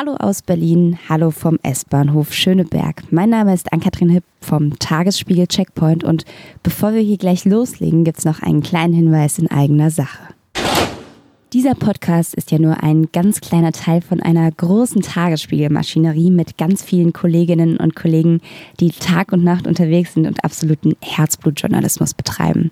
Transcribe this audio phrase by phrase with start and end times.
[0.00, 3.02] Hallo aus Berlin, hallo vom S-Bahnhof Schöneberg.
[3.10, 6.24] Mein Name ist Ann-Kathrin Hipp vom Tagesspiegel Checkpoint und
[6.62, 10.37] bevor wir hier gleich loslegen, gibt es noch einen kleinen Hinweis in eigener Sache.
[11.54, 16.82] Dieser Podcast ist ja nur ein ganz kleiner Teil von einer großen Tagesspiegelmaschinerie mit ganz
[16.82, 18.42] vielen Kolleginnen und Kollegen,
[18.80, 22.70] die Tag und Nacht unterwegs sind und absoluten Herzblutjournalismus betreiben.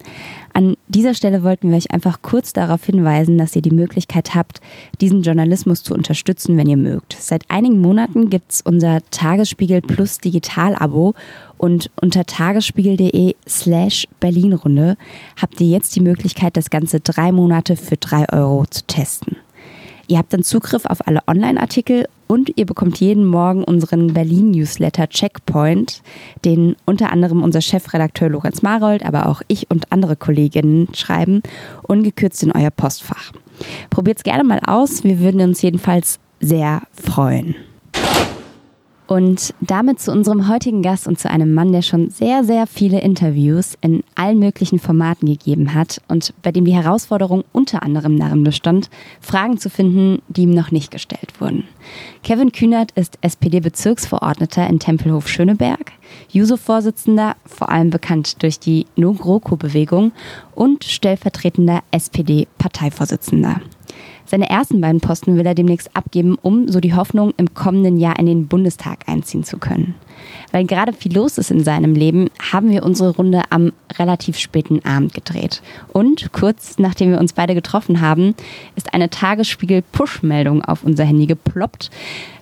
[0.52, 4.60] An dieser Stelle wollten wir euch einfach kurz darauf hinweisen, dass ihr die Möglichkeit habt,
[5.00, 7.16] diesen Journalismus zu unterstützen, wenn ihr mögt.
[7.18, 11.14] Seit einigen Monaten gibt es unser Tagesspiegel Plus Digital-Abo
[11.58, 14.96] und unter tagesspiegel.de slash Berlinrunde
[15.40, 19.36] habt ihr jetzt die Möglichkeit, das Ganze drei Monate für drei Euro zu testen.
[20.08, 26.02] Ihr habt dann Zugriff auf alle Online-Artikel und ihr bekommt jeden Morgen unseren Berlin-Newsletter Checkpoint,
[26.44, 31.42] den unter anderem unser Chefredakteur Lorenz Marold, aber auch ich und andere Kolleginnen schreiben,
[31.82, 33.32] ungekürzt in euer Postfach.
[33.90, 37.56] Probiert es gerne mal aus, wir würden uns jedenfalls sehr freuen.
[39.06, 43.00] Und damit zu unserem heutigen Gast und zu einem Mann, der schon sehr, sehr viele
[43.00, 48.42] Interviews in allen möglichen Formaten gegeben hat und bei dem die Herausforderung unter anderem darin
[48.42, 48.90] bestand,
[49.20, 51.64] Fragen zu finden, die ihm noch nicht gestellt wurden.
[52.24, 55.92] Kevin Kühnert ist SPD-Bezirksverordneter in Tempelhof-Schöneberg,
[56.30, 60.10] Juso-Vorsitzender, vor allem bekannt durch die No-GroKo-Bewegung
[60.56, 63.60] und stellvertretender SPD-Parteivorsitzender.
[64.24, 68.18] Seine ersten beiden Posten will er demnächst abgeben, um so die Hoffnung, im kommenden Jahr
[68.18, 69.94] in den Bundestag einziehen zu können.
[70.50, 74.84] Weil gerade viel los ist in seinem Leben, haben wir unsere Runde am relativ späten
[74.84, 75.62] Abend gedreht.
[75.92, 78.34] Und kurz nachdem wir uns beide getroffen haben,
[78.74, 81.90] ist eine Tagesspiegel-Push-Meldung auf unser Handy geploppt,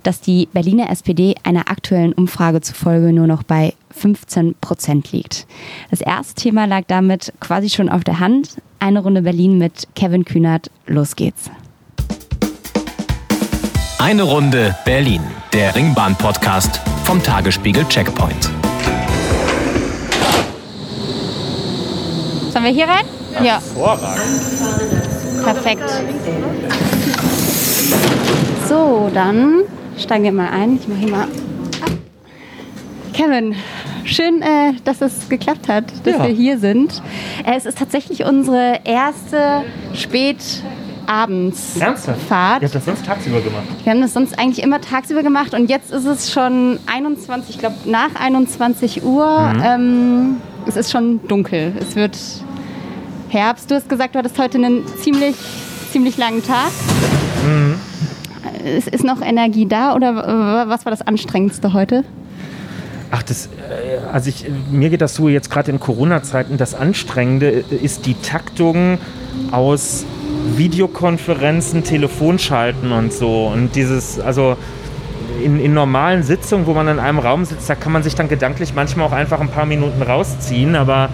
[0.03, 5.47] dass die Berliner SPD einer aktuellen Umfrage zufolge nur noch bei 15 Prozent liegt.
[5.91, 8.57] Das erste Thema lag damit quasi schon auf der Hand.
[8.85, 10.71] Eine Runde Berlin mit Kevin Kühnert.
[10.87, 11.51] Los geht's.
[13.99, 15.23] Eine Runde Berlin,
[15.55, 18.51] der Ringbahn-Podcast vom Tagesspiegel Checkpoint.
[22.53, 23.07] Sollen wir hier rein?
[23.43, 23.55] Ja.
[23.55, 25.45] Hervorragend.
[25.45, 25.91] Perfekt.
[28.69, 29.63] So, dann
[29.97, 30.77] steigen wir mal ein.
[30.77, 31.29] Ich mache hier mal ab.
[33.15, 33.55] Kevin,
[34.05, 36.27] schön, äh, dass es geklappt hat, dass Ja.
[36.27, 37.03] wir hier sind.
[37.45, 42.63] Äh, es ist tatsächlich unsere erste Spätabendsfahrt.
[42.63, 43.65] Ihr habt das sonst tagsüber gemacht.
[43.83, 47.59] Wir haben das sonst eigentlich immer tagsüber gemacht und jetzt ist es schon 21, ich
[47.59, 49.53] glaube nach 21 Uhr.
[49.65, 50.37] Ähm,
[50.67, 51.73] es ist schon dunkel.
[51.81, 52.17] Es wird
[53.29, 53.71] Herbst.
[53.71, 55.35] Du hast gesagt, du hattest heute einen ziemlich,
[55.91, 56.71] ziemlich langen Tag.
[58.65, 62.05] Ist, ist noch Energie da oder äh, was war das Anstrengendste heute?
[63.17, 66.57] Ach, das, äh, also ich, mir geht das so jetzt gerade in Corona-Zeiten.
[66.57, 68.99] Das Anstrengende ist die Taktung
[69.53, 70.05] aus
[70.57, 73.47] Videokonferenzen, Telefonschalten und so.
[73.47, 74.57] Und dieses, also
[75.45, 78.29] in, in normalen Sitzungen, wo man in einem Raum sitzt, da kann man sich dann
[78.29, 80.75] gedanklich manchmal auch einfach ein paar Minuten rausziehen.
[80.75, 81.09] Aber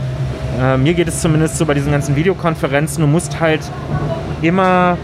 [0.59, 3.61] äh, mir geht es zumindest so bei diesen ganzen Videokonferenzen, du musst halt
[4.41, 4.97] immer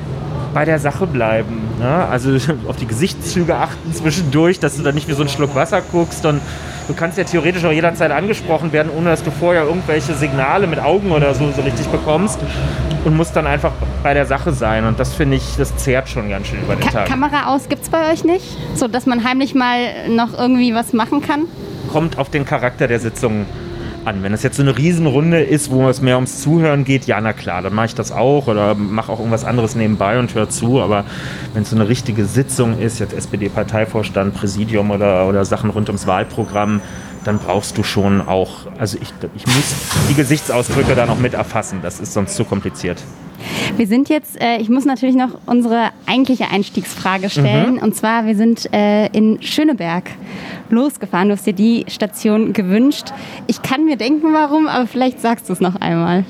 [0.54, 1.60] bei der Sache bleiben.
[1.78, 2.06] Ne?
[2.06, 5.82] Also auf die Gesichtszüge achten zwischendurch, dass du dann nicht wie so ein Schluck Wasser
[5.82, 6.24] guckst.
[6.24, 6.40] Und
[6.88, 10.78] du kannst ja theoretisch auch jederzeit angesprochen werden, ohne dass du vorher irgendwelche Signale mit
[10.78, 12.38] Augen oder so, so richtig bekommst.
[13.04, 14.84] Und musst dann einfach bei der Sache sein.
[14.84, 17.06] Und das finde ich, das zehrt schon ganz schön über den Ka Tag.
[17.06, 18.44] Kamera aus gibt es bei euch nicht?
[18.74, 21.42] So, dass man heimlich mal noch irgendwie was machen kann?
[21.92, 23.46] Kommt auf den Charakter der Sitzung
[24.06, 24.22] an.
[24.22, 27.32] Wenn es jetzt so eine Riesenrunde ist, wo es mehr ums Zuhören geht, ja, na
[27.32, 30.80] klar, dann mache ich das auch oder mache auch irgendwas anderes nebenbei und höre zu.
[30.80, 31.04] Aber
[31.52, 36.06] wenn es so eine richtige Sitzung ist, jetzt SPD-Parteivorstand, Präsidium oder, oder Sachen rund ums
[36.06, 36.80] Wahlprogramm,
[37.24, 39.74] dann brauchst du schon auch, also ich, ich muss
[40.08, 41.80] die Gesichtsausdrücke dann auch mit erfassen.
[41.82, 43.02] Das ist sonst zu kompliziert.
[43.76, 47.78] Wir sind jetzt, äh, ich muss natürlich noch unsere eigentliche Einstiegsfrage stellen.
[47.78, 50.04] Und zwar, wir sind äh, in Schöneberg
[50.70, 51.28] losgefahren.
[51.28, 53.12] Du hast dir die Station gewünscht.
[53.46, 56.24] Ich kann mir denken, warum, aber vielleicht sagst du es noch einmal.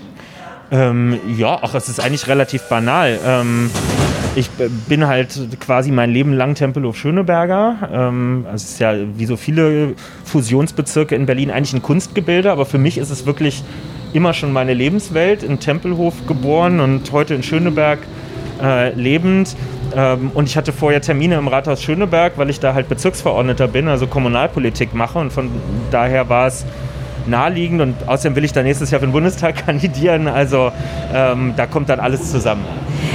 [0.70, 3.18] Ähm, ja, ach, es ist eigentlich relativ banal.
[3.24, 3.70] Ähm,
[4.34, 4.50] ich
[4.88, 7.88] bin halt quasi mein Leben lang Tempelhof Schöneberger.
[7.92, 12.78] Ähm, es ist ja wie so viele Fusionsbezirke in Berlin eigentlich ein Kunstgebilde, aber für
[12.78, 13.62] mich ist es wirklich
[14.16, 15.42] immer schon meine Lebenswelt.
[15.42, 17.98] In Tempelhof geboren und heute in Schöneberg
[18.62, 19.54] äh, lebend.
[19.94, 23.88] Ähm, und ich hatte vorher Termine im Rathaus Schöneberg, weil ich da halt Bezirksverordneter bin,
[23.88, 25.18] also Kommunalpolitik mache.
[25.18, 25.50] Und von
[25.90, 26.64] daher war es
[27.28, 30.28] naheliegend und außerdem will ich dann nächstes Jahr für den Bundestag kandidieren.
[30.28, 30.72] Also
[31.12, 32.64] ähm, da kommt dann alles zusammen.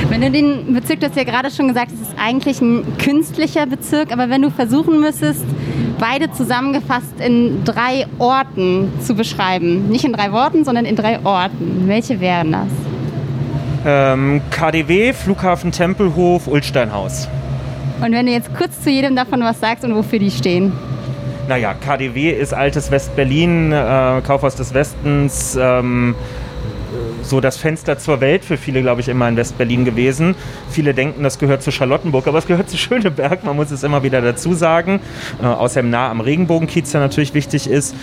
[0.10, 3.66] Wenn du den Bezirk, du hast ja gerade schon gesagt, es ist eigentlich ein künstlicher
[3.66, 5.46] Bezirk, aber wenn du versuchen müsstest,
[6.00, 11.84] beide zusammengefasst in drei Orten zu beschreiben, nicht in drei Worten, sondern in drei Orten,
[11.86, 12.68] welche wären das?
[13.86, 17.28] Ähm, KDW, Flughafen Tempelhof, Ulsteinhaus.
[18.04, 20.72] Und wenn du jetzt kurz zu jedem davon was sagst und wofür die stehen.
[21.48, 26.16] Naja, KDW ist altes West-Berlin, äh, Kaufhaus des Westens, ähm,
[27.24, 30.36] so das Fenster zur Welt für viele, glaube ich, immer in West-Berlin gewesen.
[30.70, 34.04] Viele denken, das gehört zu Charlottenburg, aber es gehört zu Schöneberg, man muss es immer
[34.04, 35.00] wieder dazu sagen.
[35.42, 37.96] Äh, außerdem nah am Regenbogenkiez, der natürlich wichtig ist.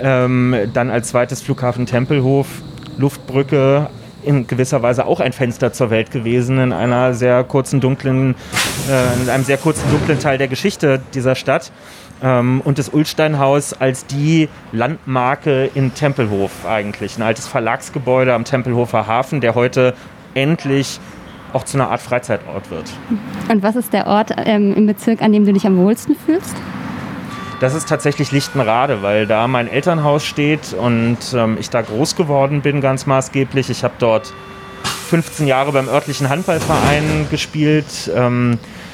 [0.00, 2.46] Ähm, dann als zweites Flughafen Tempelhof,
[2.98, 3.88] Luftbrücke,
[4.26, 8.34] in gewisser Weise auch ein Fenster zur Welt gewesen, in einer sehr kurzen, dunklen,
[8.90, 11.70] äh, in einem sehr kurzen, dunklen Teil der Geschichte dieser Stadt.
[12.22, 17.16] Ähm, und das Ulsteinhaus als die Landmarke in Tempelhof eigentlich.
[17.16, 19.94] Ein altes Verlagsgebäude am Tempelhofer Hafen, der heute
[20.34, 21.00] endlich
[21.52, 22.90] auch zu einer Art Freizeitort wird.
[23.48, 26.54] Und was ist der Ort ähm, im Bezirk, an dem du dich am wohlsten fühlst?
[27.60, 32.60] Das ist tatsächlich Lichtenrade, weil da mein Elternhaus steht und ähm, ich da groß geworden
[32.60, 33.70] bin, ganz maßgeblich.
[33.70, 34.34] Ich habe dort
[35.08, 38.10] 15 Jahre beim örtlichen Handballverein gespielt.
[38.14, 38.85] Ähm, äh,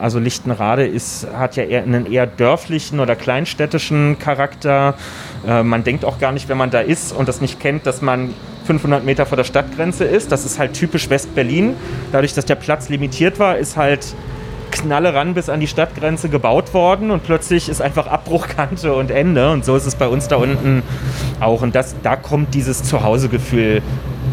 [0.00, 4.94] also Lichtenrade ist, hat ja eher einen eher dörflichen oder kleinstädtischen Charakter.
[5.46, 8.02] Äh, man denkt auch gar nicht, wenn man da ist und das nicht kennt, dass
[8.02, 8.34] man
[8.66, 10.32] 500 Meter vor der Stadtgrenze ist.
[10.32, 11.74] Das ist halt typisch West-Berlin.
[12.12, 14.14] Dadurch, dass der Platz limitiert war, ist halt
[14.70, 19.50] Knalle ran bis an die Stadtgrenze gebaut worden und plötzlich ist einfach Abbruchkante und Ende.
[19.50, 20.82] Und so ist es bei uns da unten
[21.40, 21.62] auch.
[21.62, 23.82] Und das, da kommt dieses Zuhausegefühl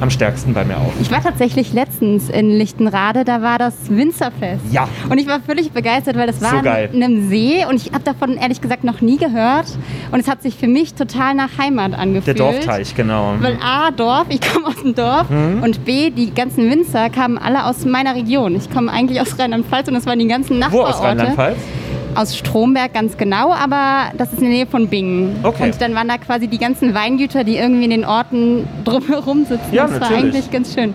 [0.02, 0.94] am stärksten bei mir auf.
[1.02, 4.62] Ich war tatsächlich letztens in Lichtenrade, da war das Winzerfest.
[4.72, 4.88] Ja.
[5.10, 6.90] Und ich war völlig begeistert, weil das war so geil.
[6.94, 9.68] in einem See und ich habe davon ehrlich gesagt noch nie gehört.
[10.12, 12.40] Und es hat sich für mich total nach Heimat angefühlt.
[12.40, 13.36] Der Dorfteich, genau.
[13.40, 15.64] Weil A, Dorf, ich komme aus dem Dorf mhm.
[15.64, 18.56] und B, die ganzen Winzer kamen alle aus meiner Region.
[18.56, 20.94] Ich komme eigentlich aus Rheinland-Pfalz und das waren die ganzen Nachbarorte.
[20.94, 21.58] Wo aus Rheinland-Pfalz?
[22.16, 25.38] Aus Stromberg ganz genau, aber das ist in der Nähe von Bingen.
[25.44, 25.64] Okay.
[25.64, 29.74] Und dann waren da quasi die ganzen Weingüter, die irgendwie in den Orten drumherum sitzen.
[29.74, 30.12] Ja, das natürlich.
[30.12, 30.94] war eigentlich ganz schön.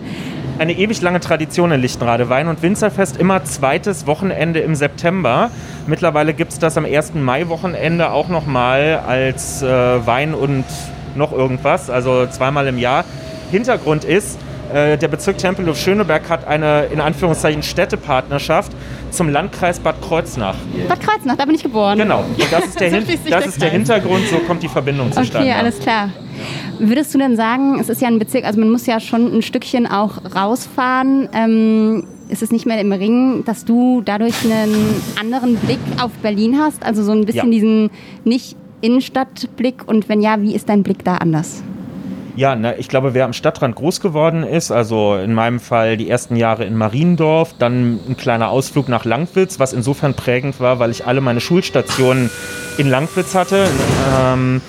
[0.57, 2.29] Eine ewig lange Tradition in Lichtenrade.
[2.29, 5.51] Wein- und Winzerfest immer zweites Wochenende im September.
[5.87, 7.13] Mittlerweile gibt es das am 1.
[7.13, 9.67] Mai-Wochenende auch nochmal als äh,
[10.05, 10.65] Wein und
[11.15, 13.05] noch irgendwas, also zweimal im Jahr.
[13.51, 14.37] Hintergrund ist,
[14.71, 18.71] der Bezirk Tempelhof-Schöneberg hat eine in Anführungszeichen Städtepartnerschaft
[19.11, 20.55] zum Landkreis Bad Kreuznach.
[20.87, 21.97] Bad Kreuznach, da bin ich geboren.
[21.97, 25.49] Genau, und das ist der, Hin das ist der Hintergrund, so kommt die Verbindung zustande.
[25.49, 26.09] Okay, alles klar.
[26.79, 29.41] Würdest du denn sagen, es ist ja ein Bezirk, also man muss ja schon ein
[29.41, 31.27] Stückchen auch rausfahren.
[31.33, 36.57] Ähm, ist es nicht mehr im Ring, dass du dadurch einen anderen Blick auf Berlin
[36.59, 36.85] hast?
[36.85, 37.51] Also so ein bisschen ja.
[37.51, 37.89] diesen
[38.23, 41.63] nicht Innenstadtblick und wenn ja, wie ist dein Blick da anders?
[42.39, 46.09] Ja, ne, ich glaube, wer am Stadtrand groß geworden ist, also in meinem Fall die
[46.09, 50.89] ersten Jahre in Mariendorf, dann ein kleiner Ausflug nach Langwitz, was insofern prägend war, weil
[50.89, 52.29] ich alle meine Schulstationen
[52.77, 53.67] in Langwitz hatte.
[54.17, 54.61] Ähm,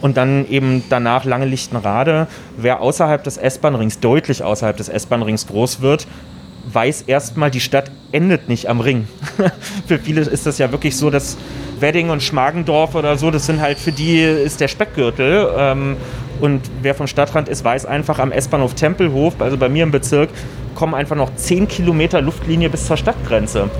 [0.00, 2.28] und dann eben danach lange Lichtenrade.
[2.56, 6.06] Wer außerhalb des S-Bahn-Rings, deutlich außerhalb des S-Bahn-Rings groß wird,
[6.72, 9.06] weiß erstmal, die Stadt endet nicht am Ring.
[9.86, 11.36] für viele ist das ja wirklich so, dass
[11.78, 15.52] Wedding und Schmargendorf oder so, das sind halt für die ist der Speckgürtel.
[15.58, 15.96] Ähm,
[16.42, 20.28] und wer vom Stadtrand ist, weiß einfach am S-Bahnhof Tempelhof, also bei mir im Bezirk,
[20.74, 23.70] kommen einfach noch 10 Kilometer Luftlinie bis zur Stadtgrenze.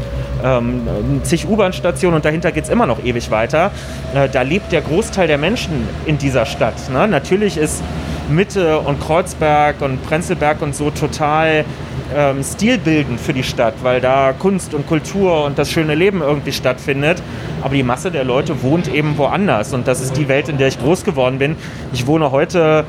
[0.44, 0.82] Ähm,
[1.24, 3.72] zig U-Bahn-Stationen und dahinter geht es immer noch ewig weiter.
[4.14, 6.88] Äh, da lebt der Großteil der Menschen in dieser Stadt.
[6.92, 7.08] Ne?
[7.08, 7.82] Natürlich ist
[8.28, 11.64] Mitte und Kreuzberg und Prenzlberg und so total
[12.14, 16.52] ähm, stilbildend für die Stadt, weil da Kunst und Kultur und das schöne Leben irgendwie
[16.52, 17.22] stattfindet.
[17.62, 20.68] Aber die Masse der Leute wohnt eben woanders und das ist die Welt, in der
[20.68, 21.56] ich groß geworden bin.
[21.92, 22.84] Ich wohne heute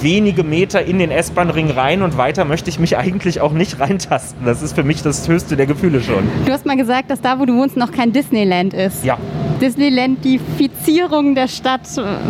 [0.00, 4.44] wenige Meter in den S-Bahn-Ring rein und weiter möchte ich mich eigentlich auch nicht reintasten.
[4.44, 6.28] Das ist für mich das höchste der Gefühle schon.
[6.46, 9.04] Du hast mal gesagt, dass da, wo du wohnst, noch kein Disneyland ist.
[9.04, 9.18] Ja.
[9.60, 11.82] Disneyland-Fizierung der Stadt.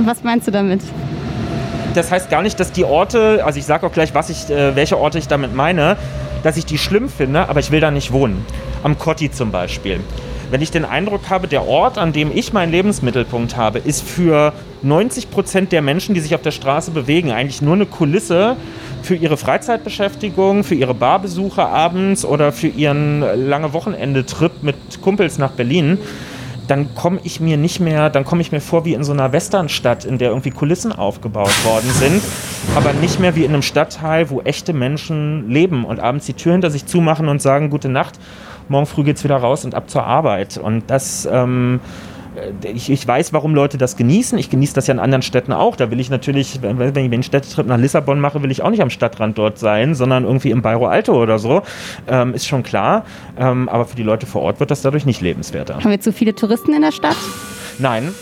[0.04, 0.80] Was meinst du damit?
[1.94, 4.74] Das heißt gar nicht, dass die Orte, also ich sage auch gleich, was ich, äh,
[4.76, 5.96] welche Orte ich damit meine,
[6.42, 8.44] dass ich die schlimm finde, aber ich will da nicht wohnen.
[8.82, 10.00] Am Kotti zum Beispiel.
[10.50, 14.52] Wenn ich den Eindruck habe, der Ort, an dem ich meinen Lebensmittelpunkt habe, ist für
[14.82, 18.56] 90 Prozent der Menschen, die sich auf der Straße bewegen, eigentlich nur eine Kulisse
[19.02, 25.52] für ihre Freizeitbeschäftigung, für ihre Barbesuche abends oder für ihren lange Wochenende-Trip mit Kumpels nach
[25.52, 25.98] Berlin
[26.70, 29.32] dann komme ich mir nicht mehr, dann komme ich mir vor wie in so einer
[29.32, 32.22] Westernstadt, in der irgendwie Kulissen aufgebaut worden sind,
[32.76, 36.52] aber nicht mehr wie in einem Stadtteil, wo echte Menschen leben und abends die Tür
[36.52, 38.20] hinter sich zumachen und sagen, gute Nacht,
[38.68, 40.58] morgen früh geht's wieder raus und ab zur Arbeit.
[40.58, 42.09] Und das ähm, äh,
[42.62, 44.38] ich, ich, weiß, warum Leute das genießen.
[44.38, 45.76] Ich genieße das ja in anderen Städten auch.
[45.76, 48.70] Da will ich natürlich, wenn, wenn ich einen Städtetrip nach Lissabon mache, will ich auch
[48.70, 51.62] nicht am Stadtrand dort sein, sondern irgendwie im Bairro Alto oder so.
[52.08, 53.04] Ähm, ist schon klar.
[53.38, 55.76] Ähm, aber für die Leute vor Ort wird das dadurch nicht lebenswerter.
[55.76, 57.16] Haben wir zu viele Touristen in der Stadt?
[57.78, 58.14] Nein,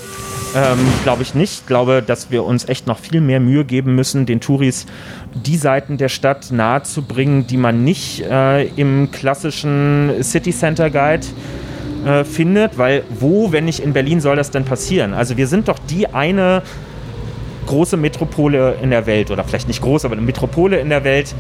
[0.55, 1.61] ähm, glaube ich nicht.
[1.61, 4.87] Ich glaube, dass wir uns echt noch viel mehr Mühe geben müssen, den Touris
[5.35, 11.27] die Seiten der Stadt nahezubringen, die man nicht äh, im klassischen City Center Guide
[12.05, 15.15] äh, findet, weil wo, wenn nicht in Berlin, soll das denn passieren?
[15.15, 16.63] Also wir sind doch die eine
[17.67, 21.35] große Metropole in der Welt, oder vielleicht nicht groß, aber eine Metropole in der Welt,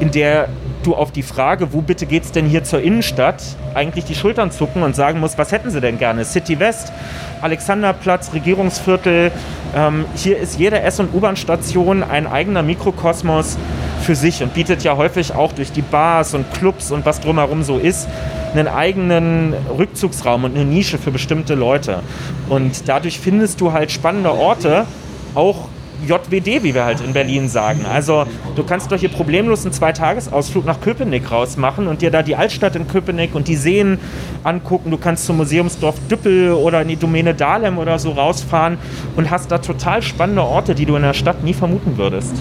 [0.00, 0.48] in der
[0.86, 3.42] du auf die Frage, wo bitte geht es denn hier zur Innenstadt,
[3.74, 6.24] eigentlich die Schultern zucken und sagen musst, was hätten sie denn gerne?
[6.24, 6.92] City West,
[7.40, 9.32] Alexanderplatz, Regierungsviertel.
[9.74, 13.58] Ähm, hier ist jede S- und U-Bahn-Station ein eigener Mikrokosmos
[14.02, 17.62] für sich und bietet ja häufig auch durch die Bars und Clubs und was drumherum
[17.62, 18.08] so ist,
[18.52, 22.00] einen eigenen Rückzugsraum und eine Nische für bestimmte Leute.
[22.48, 24.86] Und dadurch findest du halt spannende Orte,
[25.34, 25.68] auch
[26.04, 27.84] JWD, wie wir halt in Berlin sagen.
[27.86, 28.24] Also
[28.56, 32.76] du kannst doch hier problemlos einen Zweitagesausflug nach Köpenick rausmachen und dir da die Altstadt
[32.76, 33.98] in Köpenick und die Seen
[34.42, 34.90] angucken.
[34.90, 38.78] Du kannst zum Museumsdorf Düppel oder in die Domäne Dahlem oder so rausfahren
[39.16, 42.34] und hast da total spannende Orte, die du in der Stadt nie vermuten würdest.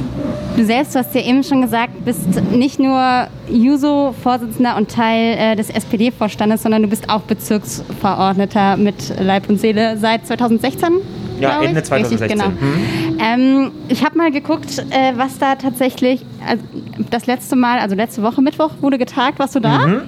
[0.55, 5.69] Du selbst, hast ja eben schon gesagt, bist nicht nur Juso-Vorsitzender und Teil äh, des
[5.69, 11.22] SPD-Vorstandes, sondern du bist auch Bezirksverordneter mit Leib und Seele seit 2016.
[11.43, 11.85] Ja, Ende ich.
[11.85, 12.41] 2016.
[12.41, 12.61] Richtig, genau.
[12.61, 13.17] Hm.
[13.19, 16.63] Ähm, ich habe mal geguckt, äh, was da tatsächlich also
[17.09, 19.39] das letzte Mal, also letzte Woche Mittwoch wurde getagt.
[19.39, 19.87] Warst du da?
[19.87, 20.01] Mhm.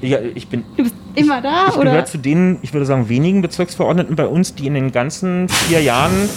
[0.00, 1.90] Ja, ich bin Du bist immer da, Ich oder?
[1.90, 5.80] gehöre zu den, ich würde sagen, wenigen Bezirksverordneten bei uns, die in den ganzen vier
[5.80, 6.28] Jahren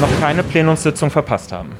[0.00, 1.70] noch keine Plenumssitzung verpasst haben.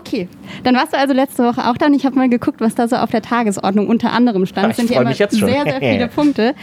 [0.00, 0.28] Okay,
[0.64, 2.88] dann warst du also letzte Woche auch da und ich habe mal geguckt, was da
[2.88, 4.72] so auf der Tagesordnung unter anderem stand.
[4.72, 5.48] Es ich sind ja immer mich jetzt schon.
[5.48, 6.54] sehr, sehr viele Punkte.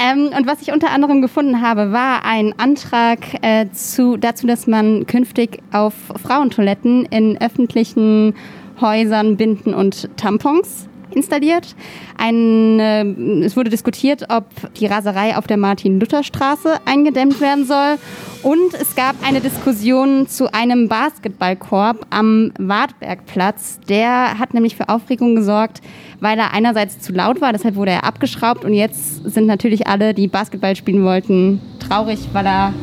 [0.00, 4.68] Ähm, und was ich unter anderem gefunden habe, war ein Antrag äh, zu, dazu, dass
[4.68, 8.34] man künftig auf Frauentoiletten in öffentlichen
[8.80, 11.74] Häusern Binden und Tampons installiert.
[12.18, 13.04] Ein, äh,
[13.44, 17.96] es wurde diskutiert, ob die Raserei auf der Martin-Luther-Straße eingedämmt werden soll.
[18.42, 23.80] Und es gab eine Diskussion zu einem Basketballkorb am Wartbergplatz.
[23.88, 25.80] Der hat nämlich für Aufregung gesorgt,
[26.20, 28.64] weil er einerseits zu laut war, deshalb wurde er abgeschraubt.
[28.64, 32.74] Und jetzt sind natürlich alle, die Basketball spielen wollten, traurig, weil er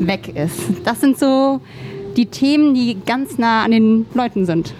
[0.00, 0.58] weg ist.
[0.84, 1.60] Das sind so
[2.16, 4.74] die Themen, die ganz nah an den Leuten sind.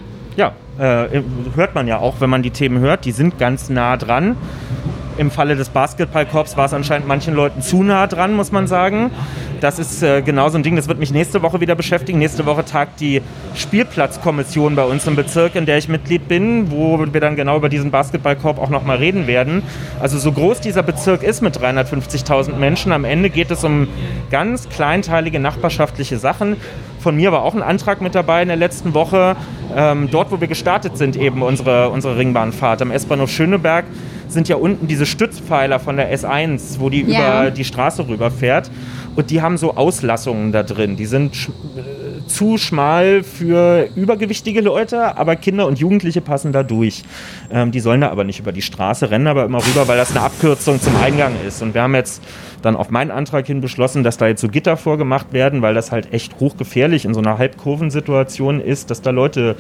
[0.79, 1.23] Äh,
[1.57, 3.05] hört man ja auch, wenn man die Themen hört.
[3.05, 4.37] Die sind ganz nah dran.
[5.19, 9.11] Im Falle des Basketballkorps war es anscheinend manchen Leuten zu nah dran, muss man sagen.
[9.61, 12.21] Das ist äh, genau so ein Ding, das wird mich nächste Woche wieder beschäftigen.
[12.21, 13.21] Nächste Woche tagt die
[13.57, 17.69] Spielplatzkommission bei uns im Bezirk, in der ich Mitglied bin, wo wir dann genau über
[17.69, 19.65] diesen Basketballkorb auch nochmal reden werden.
[19.99, 23.89] Also so groß dieser Bezirk ist mit 350.000 Menschen, am Ende geht es um
[24.31, 26.57] ganz kleinteilige nachbarschaftliche Sachen.
[27.01, 29.35] Von mir war auch ein Antrag mit dabei in der letzten Woche.
[29.77, 33.85] Ähm, dort, wo wir gestartet sind, eben unsere, unsere Ringbahnfahrt am S-Bahnhof Schöneberg,
[34.29, 37.43] sind ja unten diese Stützpfeiler von der S1, wo die Ja.
[37.43, 38.71] über die Straße rüberfährt.
[39.17, 40.95] Und die haben so Auslassungen da drin.
[40.97, 46.63] Die sind sch äh, zu schmal für übergewichtige Leute, aber Kinder und Jugendliche passen da
[46.63, 47.03] durch.
[47.51, 50.11] Ähm, die sollen da aber nicht über die Straße, rennen aber immer rüber, weil das
[50.13, 51.63] eine Abkürzung zum Eingang ist.
[51.63, 52.23] Und wir haben jetzt
[52.63, 55.91] dann auf meinen Antrag hin beschlossen, dass da jetzt so Gitter vorgemacht werden, weil das
[55.91, 59.57] halt echt hochgefährlich in so einer Halbkurvensituation ist, dass da Leute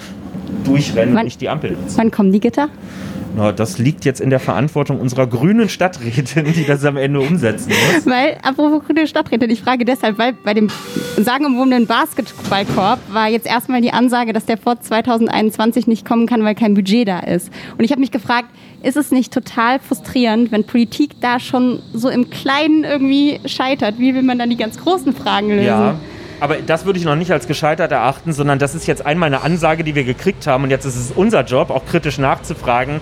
[0.64, 1.96] durchrennen Wann- und nicht die Ampel nutzen.
[1.96, 2.68] Wann kommen die Gitter?
[3.36, 7.70] Na, das liegt jetzt in der Verantwortung unserer grünen Stadträtin, die das am Ende umsetzen
[7.70, 8.06] muss.
[8.06, 10.68] Weil, apropos grüne Stadträtin, ich frage deshalb, weil bei dem
[11.16, 16.54] sagenumwobenen Basketballkorb war jetzt erstmal die Ansage, dass der vor 2021 nicht kommen kann, weil
[16.54, 17.50] kein Budget da ist.
[17.76, 18.48] Und ich habe mich gefragt,
[18.82, 23.98] ist es nicht total frustrierend, wenn Politik da schon so im Kleinen irgendwie scheitert?
[23.98, 25.64] Wie will man dann die ganz großen Fragen lösen?
[25.64, 25.94] Ja.
[26.40, 29.42] Aber das würde ich noch nicht als gescheitert erachten, sondern das ist jetzt einmal eine
[29.42, 30.64] Ansage, die wir gekriegt haben.
[30.64, 33.00] Und jetzt ist es unser Job, auch kritisch nachzufragen,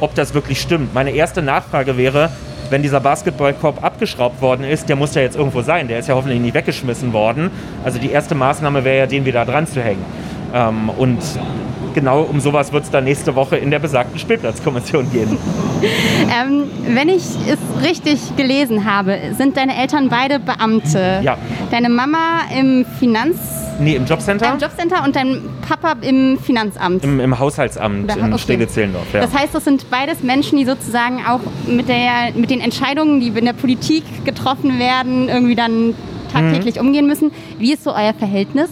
[0.00, 0.94] ob das wirklich stimmt.
[0.94, 2.30] Meine erste Nachfrage wäre,
[2.70, 5.88] wenn dieser Basketballkorb abgeschraubt worden ist, der muss ja jetzt irgendwo sein.
[5.88, 7.50] Der ist ja hoffentlich nicht weggeschmissen worden.
[7.84, 10.04] Also die erste Maßnahme wäre ja, den wieder dran zu hängen.
[10.52, 11.20] Ähm, und
[11.94, 15.38] genau um sowas wird es dann nächste Woche in der besagten Spielplatzkommission gehen.
[15.84, 21.20] Ähm, wenn ich es richtig gelesen habe, sind deine Eltern beide Beamte.
[21.22, 21.36] Ja.
[21.70, 23.36] Deine Mama im Finanz
[23.78, 24.54] Nee, im Jobcenter?
[24.54, 27.04] im Jobcenter und dein Papa im Finanzamt.
[27.04, 28.38] Im, im Haushaltsamt Oder- in okay.
[28.42, 29.12] Steglitz-Zehlendorf.
[29.12, 29.20] Ja.
[29.20, 33.28] Das heißt, das sind beides Menschen, die sozusagen auch mit, der, mit den Entscheidungen, die
[33.28, 35.94] in der Politik getroffen werden, irgendwie dann
[36.32, 36.86] tagtäglich Mhm.
[36.86, 37.30] umgehen müssen.
[37.58, 38.70] Wie ist so euer Verhältnis?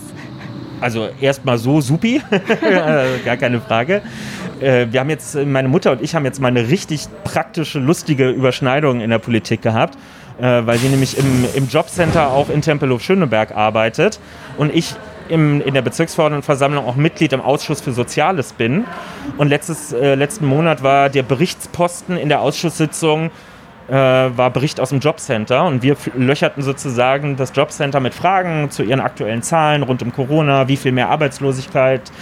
[0.83, 2.21] Also erstmal so supi,
[2.63, 4.03] Äh, gar keine Frage.
[4.61, 8.31] Äh, Wir haben jetzt, meine Mutter und ich haben jetzt mal eine richtig praktische, lustige
[8.31, 9.97] Überschneidung in der Politik gehabt,
[10.41, 14.19] äh, weil sie nämlich im, im Jobcenter auch in Tempelhof Schöneberg arbeitet
[14.59, 14.95] und ich
[15.29, 18.85] im, in der Bezirksverordnetenversammlung auch Mitglied im Ausschuss für Soziales bin.
[19.39, 23.31] Und letztes, äh, letzten Monat war der Berichtsposten in der Ausschusssitzung
[23.89, 28.83] äh, war Bericht aus dem Jobcenter und wir löcherten sozusagen das Jobcenter mit Fragen zu
[28.83, 32.13] ihren aktuellen Zahlen rund um Corona, wie viel mehr Arbeitslosigkeit,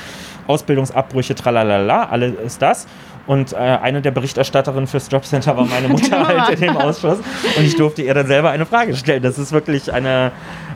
[0.46, 2.86] Ausbildungsabbrüche, tralalala, alles das.
[3.26, 7.18] Und äh, eine der Berichterstatterinnen fürs Jobcenter war meine Mutter halt in dem Ausschuss.
[7.56, 9.22] Und ich durfte ihr dann selber eine Frage stellen.
[9.22, 10.32] Das ist wirklich eine,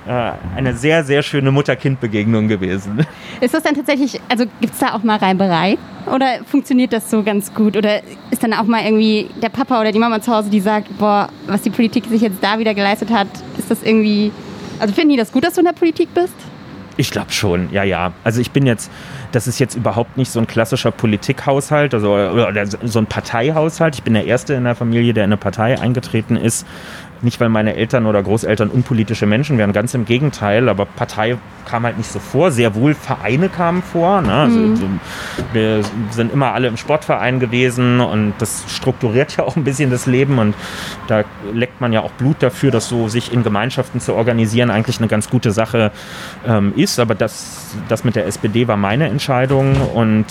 [0.06, 3.06] eine sehr, sehr schöne Mutter-Kind-Begegnung gewesen.
[3.40, 5.78] Ist das dann tatsächlich, also gibt es da auch mal Reiberei?
[6.12, 7.76] Oder funktioniert das so ganz gut?
[7.76, 10.98] Oder ist dann auch mal irgendwie der Papa oder die Mama zu Hause, die sagt,
[10.98, 14.30] boah, was die Politik sich jetzt da wieder geleistet hat, ist das irgendwie,
[14.78, 16.34] also finden die das gut, dass du in der Politik bist?
[16.96, 18.12] Ich glaube schon, ja, ja.
[18.22, 18.90] Also ich bin jetzt,
[19.32, 23.96] das ist jetzt überhaupt nicht so ein klassischer Politikhaushalt, also oder so ein Parteihaushalt.
[23.96, 26.64] Ich bin der Erste in der Familie, der in eine Partei eingetreten ist.
[27.22, 31.84] Nicht, weil meine Eltern oder Großeltern unpolitische Menschen wären, ganz im Gegenteil, aber Partei kam
[31.84, 32.50] halt nicht so vor.
[32.50, 34.20] Sehr wohl Vereine kamen vor.
[34.20, 34.32] Ne?
[34.32, 35.00] Also, mhm.
[35.52, 35.80] wir
[36.10, 40.38] sind immer alle im Sportverein gewesen und das strukturiert ja auch ein bisschen das Leben
[40.38, 40.54] und
[41.06, 44.98] da leckt man ja auch Blut dafür, dass so sich in Gemeinschaften zu organisieren eigentlich
[44.98, 45.92] eine ganz gute Sache
[46.46, 46.98] ähm, ist.
[47.00, 50.26] Aber das, das mit der SPD war meine Entscheidung und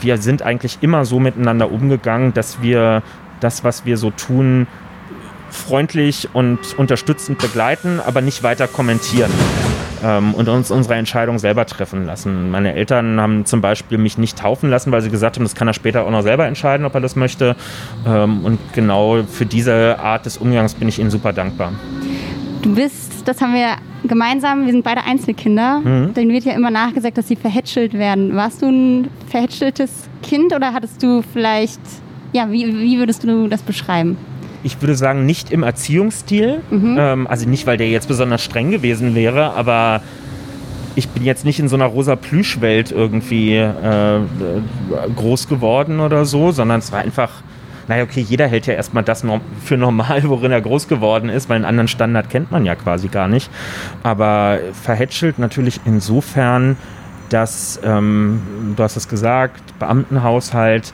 [0.00, 3.02] wir sind eigentlich immer so miteinander umgegangen, dass wir
[3.40, 4.66] das, was wir so tun,
[5.50, 9.30] freundlich und unterstützend begleiten, aber nicht weiter kommentieren
[10.02, 12.50] ähm, und uns unsere Entscheidung selber treffen lassen.
[12.50, 15.68] Meine Eltern haben zum Beispiel mich nicht taufen lassen, weil sie gesagt haben, das kann
[15.68, 17.56] er später auch noch selber entscheiden, ob er das möchte.
[18.06, 21.72] Ähm, und genau für diese Art des Umgangs bin ich ihnen super dankbar.
[22.62, 25.80] Du bist, das haben wir gemeinsam, wir sind beide Einzelkinder.
[25.80, 26.14] Mhm.
[26.14, 28.34] Denen wird ja immer nachgesagt, dass sie verhätschelt werden.
[28.36, 31.80] Warst du ein verhätscheltes Kind oder hattest du vielleicht,
[32.32, 34.16] ja, wie, wie würdest du das beschreiben?
[34.62, 36.60] Ich würde sagen, nicht im Erziehungsstil.
[36.70, 36.96] Mhm.
[36.98, 40.02] Ähm, also nicht, weil der jetzt besonders streng gewesen wäre, aber
[40.94, 44.20] ich bin jetzt nicht in so einer rosa Plüschwelt irgendwie äh,
[45.16, 47.30] groß geworden oder so, sondern es war einfach,
[47.88, 49.24] naja, okay, jeder hält ja erstmal das
[49.64, 53.08] für normal, worin er groß geworden ist, weil einen anderen Standard kennt man ja quasi
[53.08, 53.50] gar nicht.
[54.02, 56.76] Aber verhätschelt natürlich insofern,
[57.28, 58.42] dass, ähm,
[58.76, 60.92] du hast es gesagt, Beamtenhaushalt,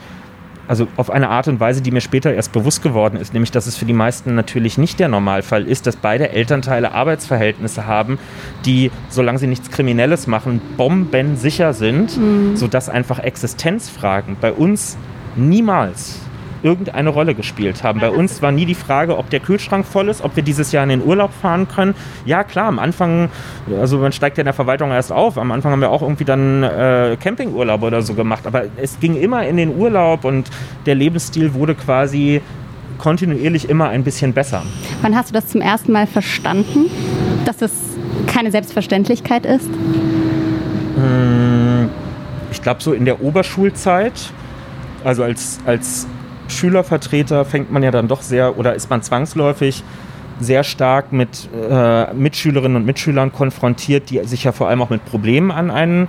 [0.67, 3.67] also auf eine Art und Weise, die mir später erst bewusst geworden ist, nämlich dass
[3.67, 8.19] es für die meisten natürlich nicht der Normalfall ist, dass beide Elternteile Arbeitsverhältnisse haben,
[8.65, 12.55] die, solange sie nichts Kriminelles machen, bombensicher sind, mhm.
[12.55, 14.97] sodass einfach Existenzfragen bei uns
[15.35, 16.19] niemals
[16.67, 18.01] irgendeine Rolle gespielt haben.
[18.01, 20.83] Bei uns war nie die Frage, ob der Kühlschrank voll ist, ob wir dieses Jahr
[20.83, 21.95] in den Urlaub fahren können.
[22.25, 23.29] Ja, klar, am Anfang,
[23.79, 25.37] also man steigt ja in der Verwaltung erst auf.
[25.37, 28.45] Am Anfang haben wir auch irgendwie dann äh, Campingurlaub oder so gemacht.
[28.45, 30.49] Aber es ging immer in den Urlaub und
[30.85, 32.41] der Lebensstil wurde quasi
[32.97, 34.63] kontinuierlich immer ein bisschen besser.
[35.01, 36.89] Wann hast du das zum ersten Mal verstanden,
[37.45, 37.71] dass das
[38.27, 39.69] keine Selbstverständlichkeit ist?
[40.95, 41.89] Hm,
[42.51, 44.31] ich glaube, so in der Oberschulzeit,
[45.03, 46.07] also als, als
[46.51, 49.83] Schülervertreter fängt man ja dann doch sehr oder ist man zwangsläufig
[50.39, 55.03] sehr stark mit äh, Mitschülerinnen und Mitschülern konfrontiert, die sich ja vor allem auch mit
[55.05, 56.07] Problemen an einen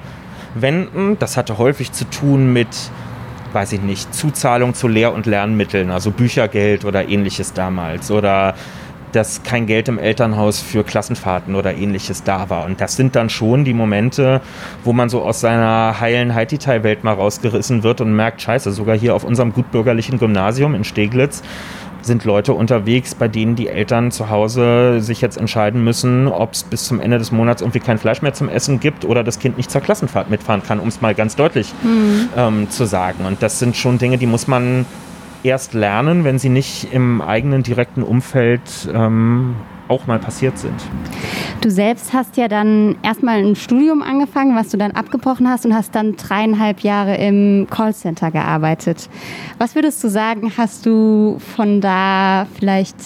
[0.55, 1.19] wenden.
[1.19, 2.69] Das hatte häufig zu tun mit,
[3.53, 8.55] weiß ich nicht, Zuzahlung zu Lehr- und Lernmitteln, also Büchergeld oder ähnliches damals oder
[9.13, 12.65] dass kein Geld im Elternhaus für Klassenfahrten oder ähnliches da war.
[12.65, 14.41] Und das sind dann schon die Momente,
[14.85, 19.15] wo man so aus seiner heilen Haiti-Welt mal rausgerissen wird und merkt, scheiße, sogar hier
[19.15, 21.43] auf unserem gutbürgerlichen Gymnasium in Steglitz
[22.03, 26.65] sind Leute unterwegs, bei denen die Eltern zu Hause sich jetzt entscheiden müssen, ob es
[26.65, 29.57] bis zum Ende des Monats irgendwie kein Fleisch mehr zum Essen gibt oder das Kind
[29.57, 32.29] nicht zur Klassenfahrt mitfahren kann, um es mal ganz deutlich mhm.
[32.37, 33.25] ähm, zu sagen.
[33.27, 34.87] Und das sind schon Dinge, die muss man
[35.43, 39.57] erst lernen, wenn sie nicht im eigenen direkten Umfeld ähm,
[39.89, 40.75] auch mal passiert sind.
[41.61, 45.75] Du selbst hast ja dann erstmal ein Studium angefangen, was du dann abgebrochen hast und
[45.75, 49.09] hast dann dreieinhalb Jahre im Callcenter gearbeitet.
[49.59, 52.97] Was würdest du sagen, hast du von da vielleicht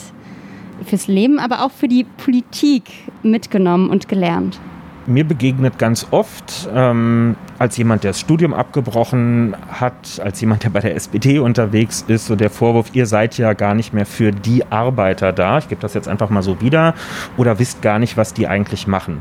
[0.84, 2.84] fürs Leben, aber auch für die Politik
[3.22, 4.58] mitgenommen und gelernt?
[5.06, 10.70] Mir begegnet ganz oft, ähm, als jemand, der das Studium abgebrochen hat, als jemand, der
[10.70, 14.32] bei der SPD unterwegs ist, so der Vorwurf, ihr seid ja gar nicht mehr für
[14.32, 15.58] die Arbeiter da.
[15.58, 16.94] Ich gebe das jetzt einfach mal so wieder.
[17.36, 19.20] Oder wisst gar nicht, was die eigentlich machen.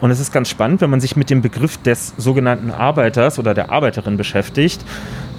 [0.00, 3.54] Und es ist ganz spannend, wenn man sich mit dem Begriff des sogenannten Arbeiters oder
[3.54, 4.84] der Arbeiterin beschäftigt.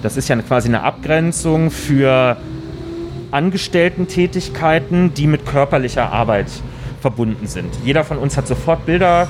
[0.02, 2.36] Das ist ja quasi eine Abgrenzung für
[3.30, 6.46] Angestellten-Tätigkeiten, die mit körperlicher Arbeit
[7.00, 7.72] verbunden sind.
[7.84, 9.28] Jeder von uns hat sofort Bilder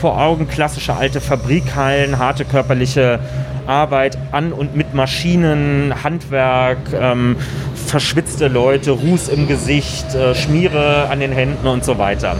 [0.00, 3.18] vor Augen, klassische alte Fabrikhallen, harte körperliche
[3.66, 7.36] Arbeit an und mit Maschinen, Handwerk, ähm,
[7.74, 12.36] verschwitzte Leute, Ruß im Gesicht, äh, Schmiere an den Händen und so weiter.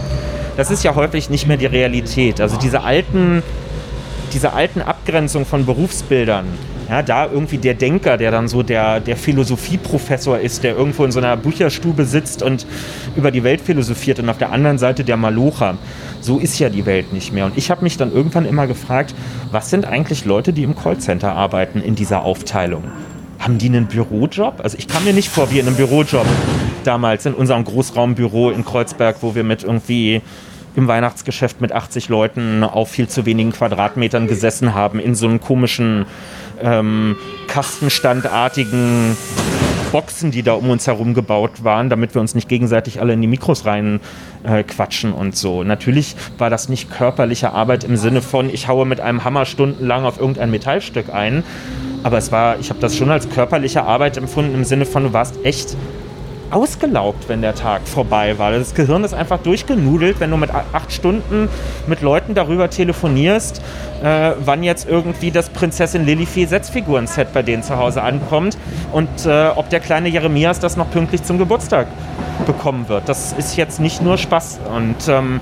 [0.57, 2.41] Das ist ja häufig nicht mehr die Realität.
[2.41, 3.43] Also diese alten,
[4.33, 6.45] diese alten Abgrenzungen von Berufsbildern,
[6.89, 11.11] ja, da irgendwie der Denker, der dann so der, der Philosophieprofessor ist, der irgendwo in
[11.11, 12.65] so einer Bücherstube sitzt und
[13.15, 15.77] über die Welt philosophiert und auf der anderen Seite der Malocher.
[16.19, 17.45] So ist ja die Welt nicht mehr.
[17.45, 19.13] Und ich habe mich dann irgendwann immer gefragt,
[19.51, 22.83] was sind eigentlich Leute, die im Callcenter arbeiten in dieser Aufteilung?
[23.39, 24.59] haben die einen Bürojob?
[24.61, 26.25] Also ich kam mir nicht vor wie in einem Bürojob
[26.83, 30.21] damals in unserem Großraumbüro in Kreuzberg, wo wir mit irgendwie
[30.75, 35.41] im Weihnachtsgeschäft mit 80 Leuten auf viel zu wenigen Quadratmetern gesessen haben, in so einem
[35.41, 36.05] komischen
[36.61, 37.15] ähm,
[37.47, 39.17] Kastenstandartigen
[39.91, 43.21] Boxen, die da um uns herum gebaut waren, damit wir uns nicht gegenseitig alle in
[43.21, 43.99] die Mikros rein
[44.43, 45.63] äh, quatschen und so.
[45.63, 50.05] Natürlich war das nicht körperliche Arbeit im Sinne von, ich haue mit einem Hammer stundenlang
[50.05, 51.43] auf irgendein Metallstück ein.
[52.03, 55.13] Aber es war, ich habe das schon als körperliche Arbeit empfunden im Sinne von, du
[55.13, 55.75] warst echt
[56.51, 58.51] ausgelaugt, wenn der Tag vorbei war.
[58.51, 61.49] Das Gehirn ist einfach durchgenudelt, wenn du mit acht Stunden
[61.87, 63.61] mit Leuten darüber telefonierst,
[64.03, 68.57] äh, wann jetzt irgendwie das Prinzessin Lilifee Setzfiguren-Set bei denen zu Hause ankommt
[68.91, 71.87] und äh, ob der kleine Jeremias das noch pünktlich zum Geburtstag
[72.45, 73.07] bekommen wird.
[73.07, 74.59] Das ist jetzt nicht nur Spaß.
[74.75, 75.41] Und ähm,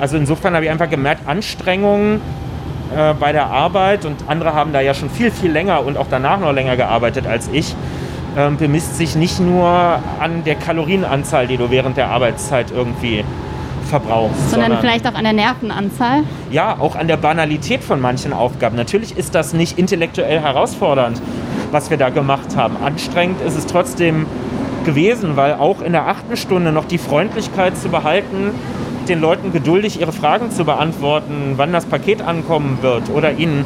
[0.00, 2.20] also insofern habe ich einfach gemerkt, Anstrengungen
[2.96, 6.06] äh, bei der Arbeit und andere haben da ja schon viel, viel länger und auch
[6.10, 7.74] danach noch länger gearbeitet als ich
[8.36, 13.24] ähm, bemisst sich nicht nur an der Kalorienanzahl, die du während der Arbeitszeit irgendwie
[13.88, 14.50] verbrauchst.
[14.50, 16.22] Sondern, sondern, vielleicht auch an der Nervenanzahl?
[16.50, 18.76] Ja, auch an der Banalität von manchen Aufgaben.
[18.76, 21.20] Natürlich ist das nicht intellektuell herausfordernd,
[21.70, 22.76] was wir da gemacht haben.
[22.82, 24.26] Anstrengend ist es trotzdem
[24.84, 28.52] gewesen, weil auch in der achten Stunde noch die Freundlichkeit zu behalten,
[29.08, 33.64] den Leuten geduldig ihre Fragen zu beantworten, wann das Paket ankommen wird oder ihnen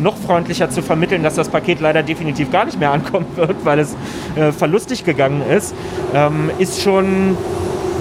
[0.00, 3.78] noch freundlicher zu vermitteln, dass das Paket leider definitiv gar nicht mehr ankommen wird, weil
[3.78, 3.96] es
[4.36, 5.74] äh, verlustig gegangen ist,
[6.14, 7.36] ähm, ist schon,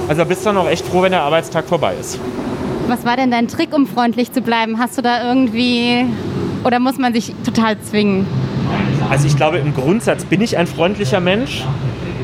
[0.07, 2.19] also bist du noch echt froh, wenn der Arbeitstag vorbei ist.
[2.87, 4.79] Was war denn dein Trick, um freundlich zu bleiben?
[4.79, 6.05] Hast du da irgendwie,
[6.63, 8.25] oder muss man sich total zwingen?
[9.09, 11.63] Also ich glaube, im Grundsatz bin ich ein freundlicher Mensch.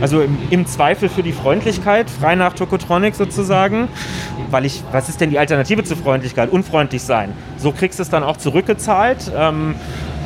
[0.01, 3.88] Also im, im, Zweifel für die Freundlichkeit, frei nach Tokotronic sozusagen.
[4.51, 6.49] Weil ich, was ist denn die Alternative zu Freundlichkeit?
[6.49, 7.34] Unfreundlich sein.
[7.58, 9.31] So kriegst du es dann auch zurückgezahlt.
[9.36, 9.75] Ähm,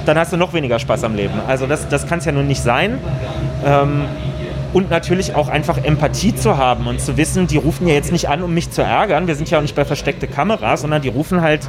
[0.06, 1.36] dann hast du noch weniger Spaß am Leben.
[1.48, 2.98] Also das, das kann es ja nun nicht sein.
[3.66, 4.06] Ähm,
[4.74, 8.30] und natürlich auch einfach Empathie zu haben und zu wissen, die rufen ja jetzt nicht
[8.30, 9.28] an, um mich zu ärgern.
[9.28, 11.62] Wir sind ja auch nicht bei versteckte Kamera, sondern die rufen halt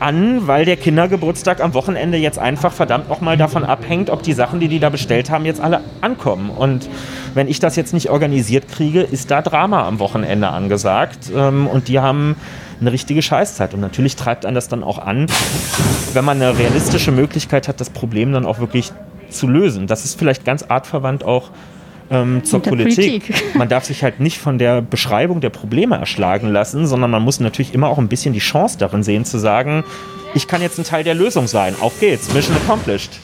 [0.00, 4.60] an, weil der Kindergeburtstag am Wochenende jetzt einfach verdammt nochmal davon abhängt, ob die Sachen,
[4.60, 6.50] die die da bestellt haben, jetzt alle ankommen.
[6.50, 6.88] Und
[7.34, 11.30] wenn ich das jetzt nicht organisiert kriege, ist da Drama am Wochenende angesagt.
[11.34, 12.36] Ähm, und die haben
[12.80, 13.74] eine richtige Scheißzeit.
[13.74, 15.26] Und natürlich treibt einen das dann auch an,
[16.14, 18.92] wenn man eine realistische Möglichkeit hat, das Problem dann auch wirklich
[19.28, 19.86] zu lösen.
[19.86, 21.50] Das ist vielleicht ganz artverwandt auch
[22.10, 23.24] ähm, zur Politik.
[23.26, 23.54] Politik.
[23.54, 27.40] Man darf sich halt nicht von der Beschreibung der Probleme erschlagen lassen, sondern man muss
[27.40, 29.84] natürlich immer auch ein bisschen die Chance darin sehen, zu sagen,
[30.34, 31.74] ich kann jetzt ein Teil der Lösung sein.
[31.80, 33.20] Auf geht's, Mission accomplished.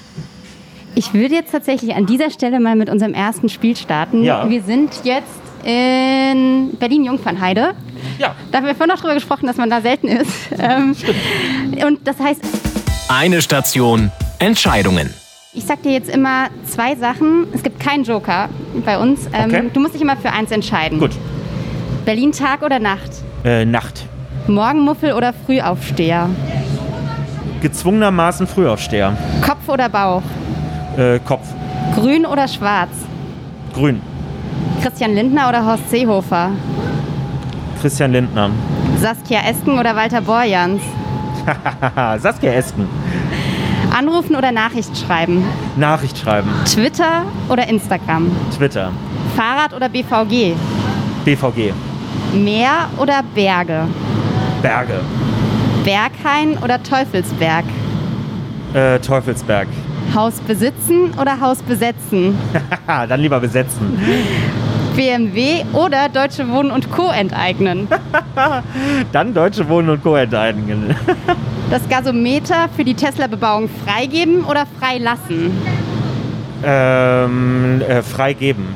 [0.94, 4.22] Ich würde jetzt tatsächlich an dieser Stelle mal mit unserem ersten Spiel starten.
[4.22, 4.48] Ja.
[4.48, 5.26] Wir sind jetzt
[5.62, 7.74] in Berlin-Jungfernheide.
[8.18, 8.34] Ja.
[8.50, 10.30] Da haben wir vorhin noch drüber gesprochen, dass man da selten ist.
[10.58, 10.96] Ähm,
[11.84, 12.40] und das heißt.
[13.08, 15.12] Eine Station, Entscheidungen.
[15.56, 17.46] Ich sag dir jetzt immer zwei Sachen.
[17.54, 18.50] Es gibt keinen Joker
[18.84, 19.26] bei uns.
[19.32, 19.70] Ähm, okay.
[19.72, 20.98] Du musst dich immer für eins entscheiden.
[20.98, 21.12] Gut.
[22.04, 23.10] Berlin Tag oder Nacht?
[23.42, 24.04] Äh, Nacht.
[24.48, 26.28] Morgenmuffel oder Frühaufsteher?
[27.62, 29.16] Gezwungenermaßen Frühaufsteher.
[29.40, 30.22] Kopf oder Bauch?
[30.98, 31.48] Äh, Kopf.
[31.94, 32.90] Grün oder schwarz?
[33.72, 34.02] Grün.
[34.82, 36.50] Christian Lindner oder Horst Seehofer?
[37.80, 38.50] Christian Lindner.
[39.00, 40.82] Saskia Esken oder Walter Borjans?
[42.18, 42.86] Saskia Esken.
[43.96, 45.42] Anrufen oder Nachricht schreiben?
[45.76, 46.50] Nachricht schreiben.
[46.66, 48.30] Twitter oder Instagram?
[48.54, 48.92] Twitter.
[49.34, 50.54] Fahrrad oder BVG?
[51.24, 51.72] BVG.
[52.34, 53.88] Meer oder Berge?
[54.60, 55.00] Berge.
[55.82, 57.64] Berghain oder Teufelsberg?
[58.74, 59.68] Äh, Teufelsberg.
[60.14, 62.38] Haus besitzen oder Haus besetzen?
[62.86, 63.98] Dann lieber besetzen.
[64.96, 67.10] BMW oder Deutsche Wohnen und Co.
[67.10, 67.86] enteignen?
[69.12, 70.16] Dann Deutsche Wohnen und Co.
[70.16, 70.96] enteignen.
[71.70, 75.52] das Gasometer für die Tesla-Bebauung freigeben oder freilassen?
[76.64, 78.68] Ähm, äh, freigeben.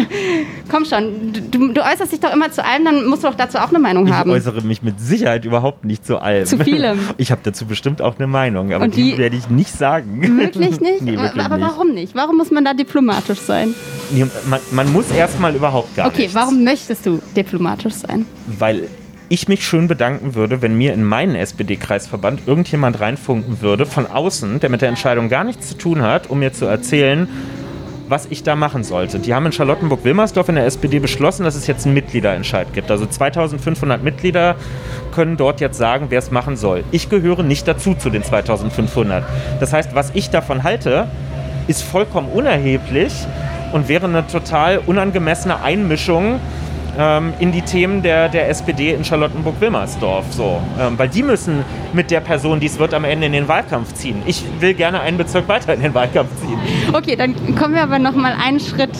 [0.70, 3.58] Komm schon, du, du, äußerst dich doch immer zu allem, dann musst du doch dazu
[3.58, 4.30] auch eine Meinung ich haben.
[4.30, 6.46] Ich äußere mich mit Sicherheit überhaupt nicht zu allem.
[6.46, 6.98] Zu vielem.
[7.16, 10.38] Ich habe dazu bestimmt auch eine Meinung, aber die, die werde ich nicht sagen.
[10.38, 11.02] Wirklich nicht?
[11.02, 12.14] nee, wirklich aber warum nicht?
[12.14, 13.74] Warum muss man da diplomatisch sein?
[14.10, 16.34] Nee, man, man, muss erstmal überhaupt gar Okay, nichts.
[16.34, 18.26] warum möchtest du diplomatisch sein?
[18.46, 18.88] Weil
[19.30, 24.58] ich mich schön bedanken würde, wenn mir in meinen SPD-Kreisverband irgendjemand reinfunken würde von außen,
[24.58, 27.28] der mit der Entscheidung gar nichts zu tun hat, um mir zu erzählen,
[28.08, 29.20] was ich da machen sollte.
[29.20, 32.90] Die haben in Charlottenburg-Wilmersdorf in der SPD beschlossen, dass es jetzt einen Mitgliederentscheid gibt.
[32.90, 34.56] Also 2500 Mitglieder
[35.14, 36.82] können dort jetzt sagen, wer es machen soll.
[36.90, 39.22] Ich gehöre nicht dazu zu den 2500.
[39.60, 41.06] Das heißt, was ich davon halte,
[41.68, 43.12] ist vollkommen unerheblich
[43.72, 46.40] und wäre eine total unangemessene Einmischung
[47.00, 50.26] ähm, in die Themen der, der SPD in Charlottenburg-Wilmersdorf.
[50.32, 50.60] So.
[50.78, 53.94] Ähm, weil die müssen mit der Person, die es wird, am Ende in den Wahlkampf
[53.94, 54.22] ziehen.
[54.26, 56.58] Ich will gerne einen Bezirk weiter in den Wahlkampf ziehen.
[56.92, 58.90] Okay, dann kommen wir aber noch mal einen Schritt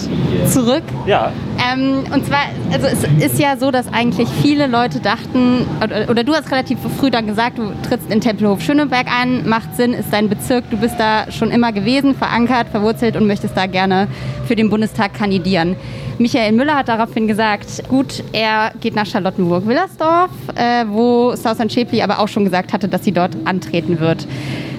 [0.47, 0.83] zurück.
[1.07, 1.33] Ja.
[1.73, 2.41] Ähm, und zwar,
[2.73, 6.79] also es ist ja so, dass eigentlich viele Leute dachten, oder, oder, du hast relativ
[6.99, 10.79] früh dann gesagt, du trittst in Tempelhof Schöneberg ein, macht Sinn, ist dein Bezirk, du
[10.79, 14.09] bist da schon immer gewesen, verankert, verwurzelt und möchtest da gerne
[14.47, 15.77] für den Bundestag kandidieren.
[16.21, 22.19] Michael Müller hat daraufhin gesagt, gut, er geht nach Charlottenburg-Willersdorf, äh, wo Southern Shapley aber
[22.19, 24.27] auch schon gesagt hatte, dass sie dort antreten wird.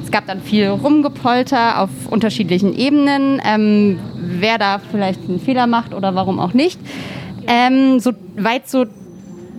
[0.04, 5.96] Es gab dann viel Rumgepolter auf unterschiedlichen Ebenen, ähm, wer da vielleicht einen Fehler macht
[5.96, 6.80] oder warum auch nicht.
[7.48, 8.86] Ähm, so weit so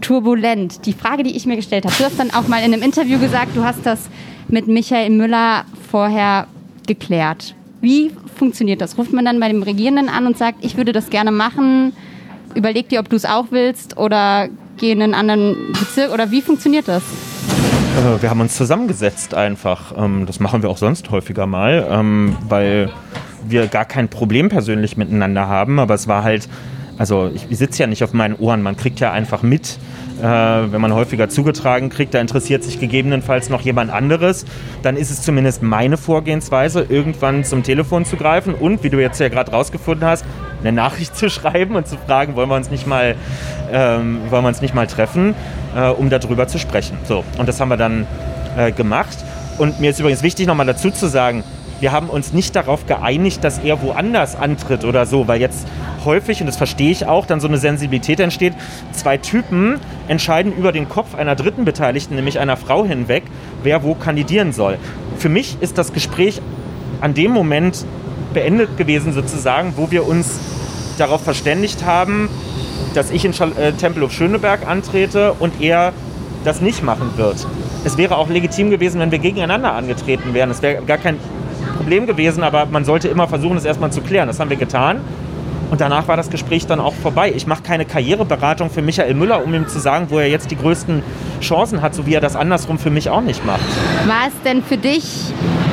[0.01, 0.87] turbulent.
[0.87, 3.19] Die Frage, die ich mir gestellt habe, du hast dann auch mal in einem Interview
[3.19, 4.09] gesagt, du hast das
[4.47, 6.47] mit Michael Müller vorher
[6.87, 7.57] geklärt.
[7.83, 8.97] Wie funktioniert das?
[8.97, 11.93] Ruft man dann bei dem Regierenden an und sagt, ich würde das gerne machen,
[12.55, 16.43] überleg dir, ob du es auch willst oder geh in einen anderen Bezirk oder wie
[16.43, 17.03] funktioniert das?
[17.03, 19.95] Äh, wir haben uns zusammengesetzt einfach.
[19.99, 22.89] Ähm, das machen wir auch sonst häufiger mal, ähm, weil
[23.49, 26.49] wir gar kein Problem persönlich miteinander haben, aber es war halt,
[26.99, 29.79] also ich sitze ja nicht auf meinen Ohren, man kriegt ja einfach mit,
[30.23, 34.47] äh, wenn man häufiger zugetragen kriegt, da interessiert sich gegebenenfalls noch jemand anderes,
[34.83, 39.19] dann ist es zumindest meine Vorgehensweise, irgendwann zum Telefon zu greifen und, wie du jetzt
[39.19, 40.25] ja gerade rausgefunden hast,
[40.61, 43.17] eine Nachricht zu schreiben und zu fragen, wollen wir uns nicht mal,
[43.73, 45.35] ähm, wollen wir uns nicht mal treffen,
[45.75, 46.97] äh, um darüber zu sprechen.
[47.05, 48.07] So, und das haben wir dann
[48.57, 49.19] äh, gemacht.
[49.59, 51.43] Und mir ist übrigens wichtig, nochmal dazu zu sagen,
[51.83, 55.67] wir haben uns nicht darauf geeinigt, dass er woanders antritt oder so, weil jetzt
[56.05, 58.55] häufig, und das verstehe ich auch, dann so eine Sensibilität entsteht.
[58.93, 63.25] Zwei Typen entscheiden über den Kopf einer dritten Beteiligten, nämlich einer Frau hinweg,
[63.65, 64.79] wer wo kandidieren soll.
[65.19, 66.41] Für mich ist das Gespräch
[67.01, 67.85] an dem Moment
[68.33, 70.39] beendet gewesen, sozusagen, wo wir uns
[70.99, 72.29] darauf verständigt haben,
[72.95, 75.93] dass ich in äh, Tempelhof Schöneberg antrete und er
[76.45, 77.45] das nicht machen wird.
[77.85, 80.51] Es wäre auch legitim gewesen, wenn wir gegeneinander angetreten wären.
[80.51, 81.19] Es wäre gar kein
[81.73, 84.29] Problem gewesen, aber man sollte immer versuchen, es erstmal zu klären.
[84.29, 85.01] Das haben wir getan.
[85.73, 87.33] Und danach war das Gespräch dann auch vorbei.
[87.35, 90.57] Ich mache keine Karriereberatung für Michael Müller, um ihm zu sagen, wo er jetzt die
[90.59, 91.03] größten
[91.41, 93.63] Chancen hat, so wie er das andersrum für mich auch nicht macht.
[94.07, 95.33] War es denn für dich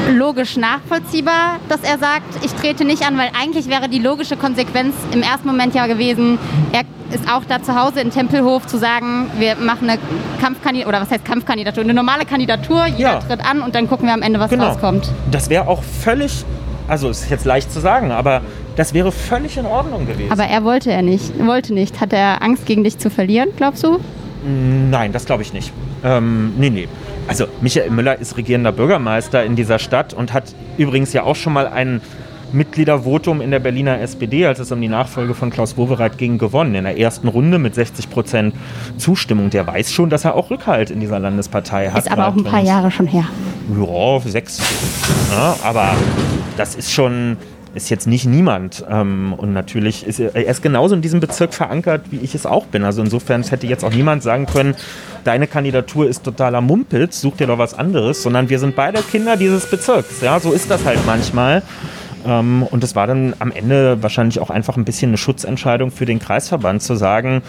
[0.10, 4.96] logisch nachvollziehbar, dass er sagt, ich trete nicht an, weil eigentlich wäre die logische Konsequenz
[5.12, 6.40] im ersten Moment ja gewesen,
[6.72, 6.84] er
[7.14, 10.00] ist auch da zu Hause in Tempelhof zu sagen, wir machen eine
[10.40, 13.20] Kampfkandidatur, oder was heißt Kampfkandidatur, eine normale Kandidatur, jeder ja.
[13.20, 14.68] tritt an und dann gucken wir am Ende, was genau.
[14.68, 15.12] rauskommt.
[15.30, 16.46] Das wäre auch völlig,
[16.88, 18.42] also ist jetzt leicht zu sagen, aber
[18.80, 20.32] das wäre völlig in Ordnung gewesen.
[20.32, 22.00] Aber er wollte er nicht, wollte nicht.
[22.00, 24.00] Hat er Angst, gegen dich zu verlieren, glaubst du?
[24.90, 25.74] Nein, das glaube ich nicht.
[26.02, 26.88] Ähm, nee, nee.
[27.28, 31.52] Also Michael Müller ist regierender Bürgermeister in dieser Stadt und hat übrigens ja auch schon
[31.52, 32.00] mal ein
[32.54, 36.74] Mitgliedervotum in der Berliner SPD, als es um die Nachfolge von Klaus Wowereit ging, gewonnen.
[36.74, 38.56] In der ersten Runde mit 60 Prozent
[38.98, 39.50] Zustimmung.
[39.50, 42.06] Der weiß schon, dass er auch Rückhalt in dieser Landespartei hat.
[42.06, 43.26] Ist aber auch ein paar Jahre schon her.
[43.78, 44.62] Ja, sechs.
[45.34, 45.96] Ja, aber
[46.56, 47.36] das ist schon,
[47.76, 48.86] ist jetzt nicht niemand.
[48.90, 52.66] Ähm, und natürlich ist er, ist genauso in diesem Bezirk verankert, wie ich es auch
[52.66, 52.84] bin.
[52.84, 54.76] Also insofern hätte jetzt auch niemand sagen können,
[55.24, 59.38] deine Kandidatur ist totaler Mumpitz, such dir doch was anderes, sondern wir sind beide Kinder
[59.38, 60.22] dieses Bezirks.
[60.22, 61.62] Ja, so ist das halt manchmal.
[62.26, 66.06] Ähm, und es war dann am Ende wahrscheinlich auch einfach ein bisschen eine Schutzentscheidung für
[66.06, 67.42] den Kreisverband zu sagen,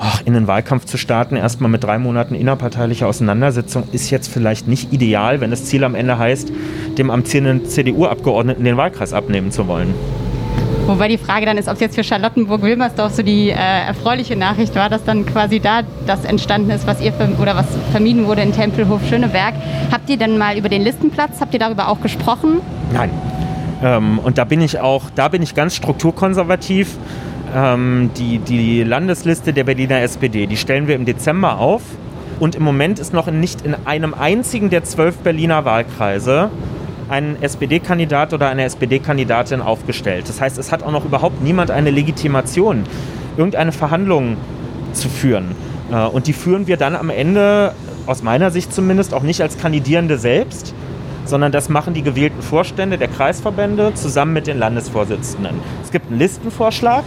[0.00, 4.66] ach, in den Wahlkampf zu starten, erstmal mit drei Monaten innerparteilicher Auseinandersetzung, ist jetzt vielleicht
[4.66, 6.50] nicht ideal, wenn das Ziel am Ende heißt,
[6.98, 9.94] dem amtierenden CDU-Abgeordneten den Wahlkreis abnehmen zu wollen.
[10.86, 14.74] Wobei die Frage dann ist, ob es jetzt für Charlottenburg-Wilmersdorf so die äh, erfreuliche Nachricht
[14.74, 18.52] war, dass dann quasi da das entstanden ist, was ihr oder was vermieden wurde in
[18.52, 19.54] Tempelhof Schöneberg.
[19.92, 22.60] Habt ihr denn mal über den Listenplatz, habt ihr darüber auch gesprochen?
[22.92, 23.10] Nein.
[23.82, 26.96] Ähm, und da bin ich auch, da bin ich ganz strukturkonservativ.
[27.54, 31.82] Ähm, die, die Landesliste der Berliner SPD, die stellen wir im Dezember auf.
[32.38, 36.50] Und im Moment ist noch nicht in einem einzigen der zwölf Berliner Wahlkreise
[37.10, 40.28] ein SPD-Kandidat oder eine SPD-Kandidatin aufgestellt.
[40.28, 42.84] Das heißt, es hat auch noch überhaupt niemand eine Legitimation,
[43.36, 44.36] irgendeine Verhandlung
[44.92, 45.56] zu führen.
[45.90, 47.74] Äh, und die führen wir dann am Ende,
[48.06, 50.72] aus meiner Sicht zumindest, auch nicht als Kandidierende selbst,
[51.24, 55.56] sondern das machen die gewählten Vorstände der Kreisverbände zusammen mit den Landesvorsitzenden.
[55.82, 57.04] Es gibt einen Listenvorschlag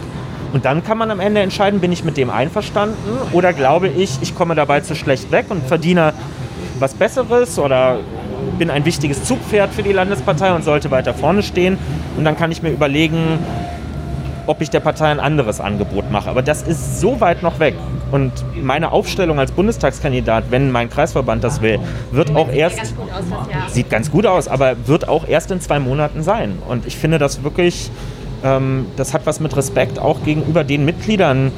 [0.54, 2.96] Und dann kann man am Ende entscheiden, bin ich mit dem einverstanden
[3.32, 6.12] oder glaube ich, ich komme dabei zu schlecht weg und verdiene
[6.78, 7.98] was Besseres oder
[8.56, 11.76] bin ein wichtiges Zugpferd für die Landespartei und sollte weiter vorne stehen.
[12.16, 13.40] Und dann kann ich mir überlegen,
[14.46, 16.30] ob ich der Partei ein anderes Angebot mache.
[16.30, 17.74] Aber das ist so weit noch weg.
[18.12, 21.80] Und meine Aufstellung als Bundestagskandidat, wenn mein Kreisverband das will,
[22.12, 22.76] wird auch erst.
[22.76, 26.58] Ganz aus, sieht ganz gut aus, aber wird auch erst in zwei Monaten sein.
[26.68, 27.90] Und ich finde das wirklich,
[28.44, 31.50] ähm, das hat was mit Respekt auch gegenüber den Mitgliedern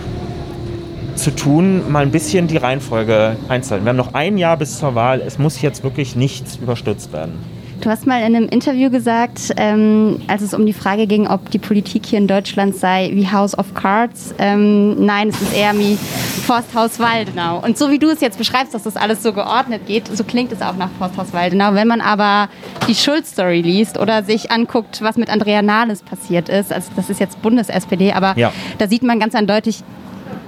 [1.16, 3.84] zu tun, mal ein bisschen die Reihenfolge einzuhalten.
[3.84, 5.20] Wir haben noch ein Jahr bis zur Wahl.
[5.20, 7.38] Es muss jetzt wirklich nichts überstürzt werden.
[7.80, 11.50] Du hast mal in einem Interview gesagt, ähm, als es um die Frage ging, ob
[11.50, 14.34] die Politik hier in Deutschland sei wie House of Cards.
[14.38, 17.62] Ähm, nein, es ist eher wie Forsthaus Waldenau.
[17.62, 20.52] Und so wie du es jetzt beschreibst, dass das alles so geordnet geht, so klingt
[20.52, 21.74] es auch nach Forsthaus Waldenau.
[21.74, 22.48] Wenn man aber
[22.88, 27.20] die Schulz-Story liest oder sich anguckt, was mit Andrea Nahles passiert ist, also das ist
[27.20, 28.52] jetzt Bundes-SPD, aber ja.
[28.78, 29.82] da sieht man ganz eindeutig,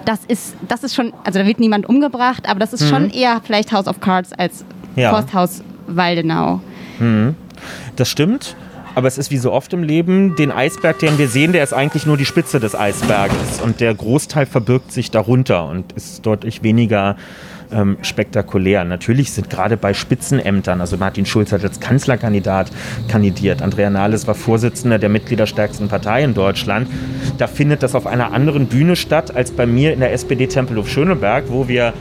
[0.05, 2.89] das ist, das ist schon, also da wird niemand umgebracht, aber das ist mhm.
[2.89, 4.65] schon eher vielleicht House of Cards als
[4.97, 5.11] ja.
[5.11, 6.61] Forsthaus Waldenau.
[6.99, 7.35] Mhm.
[7.97, 8.57] Das stimmt.
[8.95, 11.73] Aber es ist wie so oft im Leben, den Eisberg, den wir sehen, der ist
[11.73, 13.61] eigentlich nur die Spitze des Eisberges.
[13.63, 17.17] Und der Großteil verbirgt sich darunter und ist deutlich weniger
[17.71, 18.85] ähm, spektakulär.
[18.85, 22.71] Natürlich sind gerade bei Spitzenämtern, also Martin Schulz hat als Kanzlerkandidat
[23.09, 26.89] kandidiert, Andrea Nahles war Vorsitzender der mitgliederstärksten Partei in Deutschland.
[27.39, 30.89] Da findet das auf einer anderen Bühne statt als bei mir in der SPD Tempelhof
[30.89, 31.93] Schöneberg, wo wir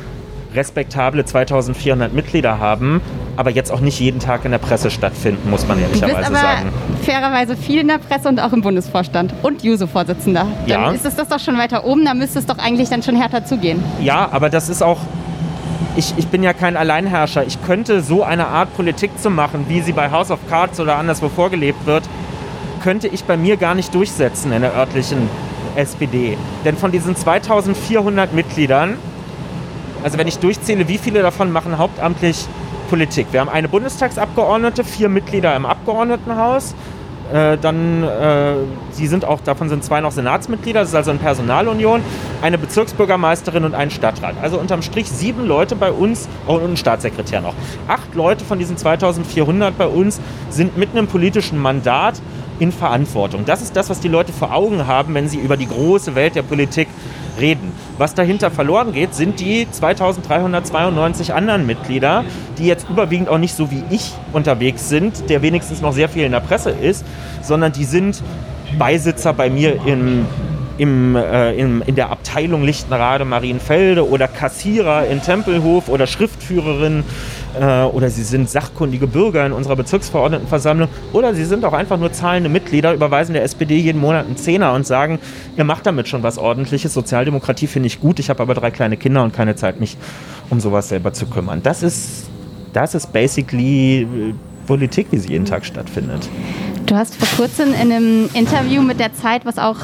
[0.53, 3.01] respektable 2400 Mitglieder haben,
[3.35, 6.69] aber jetzt auch nicht jeden Tag in der Presse stattfinden, muss man ehrlicherweise sagen.
[7.03, 10.47] Fairerweise viel in der Presse und auch im Bundesvorstand und Juso-Vorsitzender.
[10.67, 10.91] Dann ja.
[10.91, 13.45] ist es das doch schon weiter oben, da müsste es doch eigentlich dann schon härter
[13.45, 13.83] zugehen.
[14.01, 14.99] Ja, aber das ist auch.
[15.95, 17.45] Ich, ich bin ja kein Alleinherrscher.
[17.45, 20.95] Ich könnte so eine Art Politik zu machen, wie sie bei House of Cards oder
[20.95, 22.03] anderswo vorgelebt wird,
[22.83, 25.27] könnte ich bei mir gar nicht durchsetzen in der örtlichen
[25.75, 26.37] SPD.
[26.65, 28.97] Denn von diesen 2400 Mitgliedern
[30.03, 32.47] also wenn ich durchzähle, wie viele davon machen hauptamtlich
[32.89, 33.27] Politik.
[33.31, 36.73] Wir haben eine Bundestagsabgeordnete, vier Mitglieder im Abgeordnetenhaus.
[37.33, 38.53] Äh, dann, äh,
[38.91, 42.01] sie sind auch, davon sind zwei noch Senatsmitglieder, das ist also eine Personalunion,
[42.41, 44.35] eine Bezirksbürgermeisterin und ein Stadtrat.
[44.41, 47.53] Also unterm Strich sieben Leute bei uns oh, und ein Staatssekretär noch.
[47.89, 52.21] Acht Leute von diesen 2400 bei uns sind mit einem politischen Mandat
[52.59, 53.43] in Verantwortung.
[53.45, 56.35] Das ist das, was die Leute vor Augen haben, wenn sie über die große Welt
[56.35, 56.87] der Politik
[57.39, 57.71] reden.
[57.97, 62.23] Was dahinter verloren geht, sind die 2392 anderen Mitglieder,
[62.57, 66.23] die jetzt überwiegend auch nicht so wie ich unterwegs sind, der wenigstens noch sehr viel
[66.23, 67.05] in der Presse ist,
[67.41, 68.23] sondern die sind
[68.77, 70.25] Beisitzer bei mir im
[70.77, 77.03] im, äh, im, in der Abteilung Lichtenrade Marienfelde oder Kassierer in Tempelhof oder Schriftführerin
[77.59, 82.11] äh, oder sie sind sachkundige Bürger in unserer Bezirksverordnetenversammlung oder sie sind auch einfach nur
[82.11, 85.19] zahlende Mitglieder, überweisen der SPD jeden Monat einen Zehner und sagen,
[85.55, 86.93] ihr macht damit schon was ordentliches.
[86.93, 89.97] Sozialdemokratie finde ich gut, ich habe aber drei kleine Kinder und keine Zeit, mich
[90.49, 91.61] um sowas selber zu kümmern.
[91.63, 92.29] Das ist,
[92.73, 94.33] das ist basically äh,
[94.65, 96.29] Politik, wie sie jeden Tag stattfindet.
[96.85, 99.77] Du hast vor kurzem in einem Interview mit der Zeit, was auch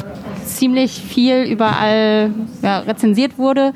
[0.46, 2.32] ziemlich viel überall
[2.62, 3.74] ja, rezensiert wurde,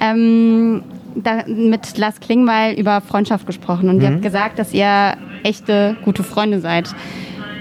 [0.00, 0.82] ähm,
[1.14, 4.02] da mit Lars Klingbeil über Freundschaft gesprochen und mhm.
[4.02, 6.94] ihr habt gesagt, dass ihr echte gute Freunde seid.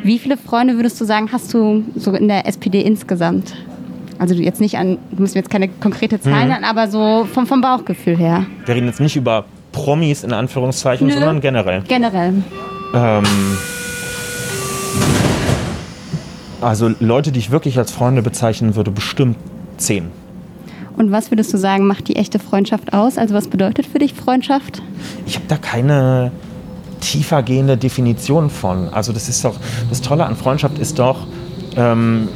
[0.03, 3.55] Wie viele Freunde würdest du sagen, hast du so in der SPD insgesamt?
[4.19, 6.63] Also jetzt nicht an, du musst mir jetzt keine konkrete Zahlen mhm.
[6.63, 8.45] aber so vom, vom Bauchgefühl her.
[8.65, 11.13] Wir reden jetzt nicht über Promis in Anführungszeichen, Nö.
[11.13, 11.83] sondern generell.
[11.87, 12.33] Generell.
[12.93, 13.23] Ähm,
[16.61, 19.37] also Leute, die ich wirklich als Freunde bezeichnen würde, bestimmt
[19.77, 20.11] zehn.
[20.97, 23.17] Und was würdest du sagen, macht die echte Freundschaft aus?
[23.17, 24.81] Also was bedeutet für dich Freundschaft?
[25.25, 26.31] Ich habe da keine
[26.99, 28.89] tiefergehende Definition von.
[28.89, 29.55] Also das ist doch,
[29.89, 31.27] das Tolle an Freundschaft ist doch,
[31.75, 32.27] ähm,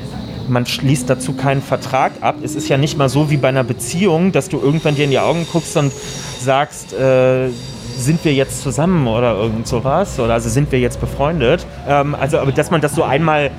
[0.48, 2.36] man schließt dazu keinen Vertrag ab.
[2.44, 5.12] Es ist ja nicht mal so wie bei einer Beziehung, dass du irgendwann dir in
[5.12, 5.92] die Augen guckst und
[6.40, 7.50] sagst, äh,
[7.98, 10.20] sind wir jetzt zusammen oder irgend sowas?
[10.20, 11.66] Oder also sind wir jetzt befreundet?
[11.88, 13.52] Ähm, also, aber dass man das so einmal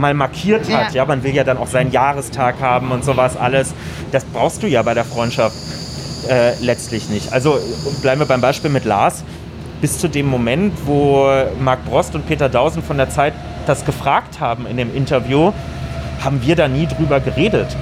[0.00, 0.92] mal markiert hat.
[0.92, 1.02] Ja.
[1.02, 3.74] ja, man will ja dann auch seinen Jahrestag haben und sowas alles.
[4.12, 5.56] Das brauchst du ja bei der Freundschaft
[6.28, 7.32] äh, letztlich nicht.
[7.32, 7.58] Also
[8.02, 9.24] bleiben wir beim Beispiel mit Lars.
[9.80, 11.26] Bis zu dem Moment, wo
[11.58, 13.32] Marc Brost und Peter Dausen von der Zeit
[13.66, 15.52] das gefragt haben in dem Interview,
[16.22, 17.76] haben wir da nie drüber geredet.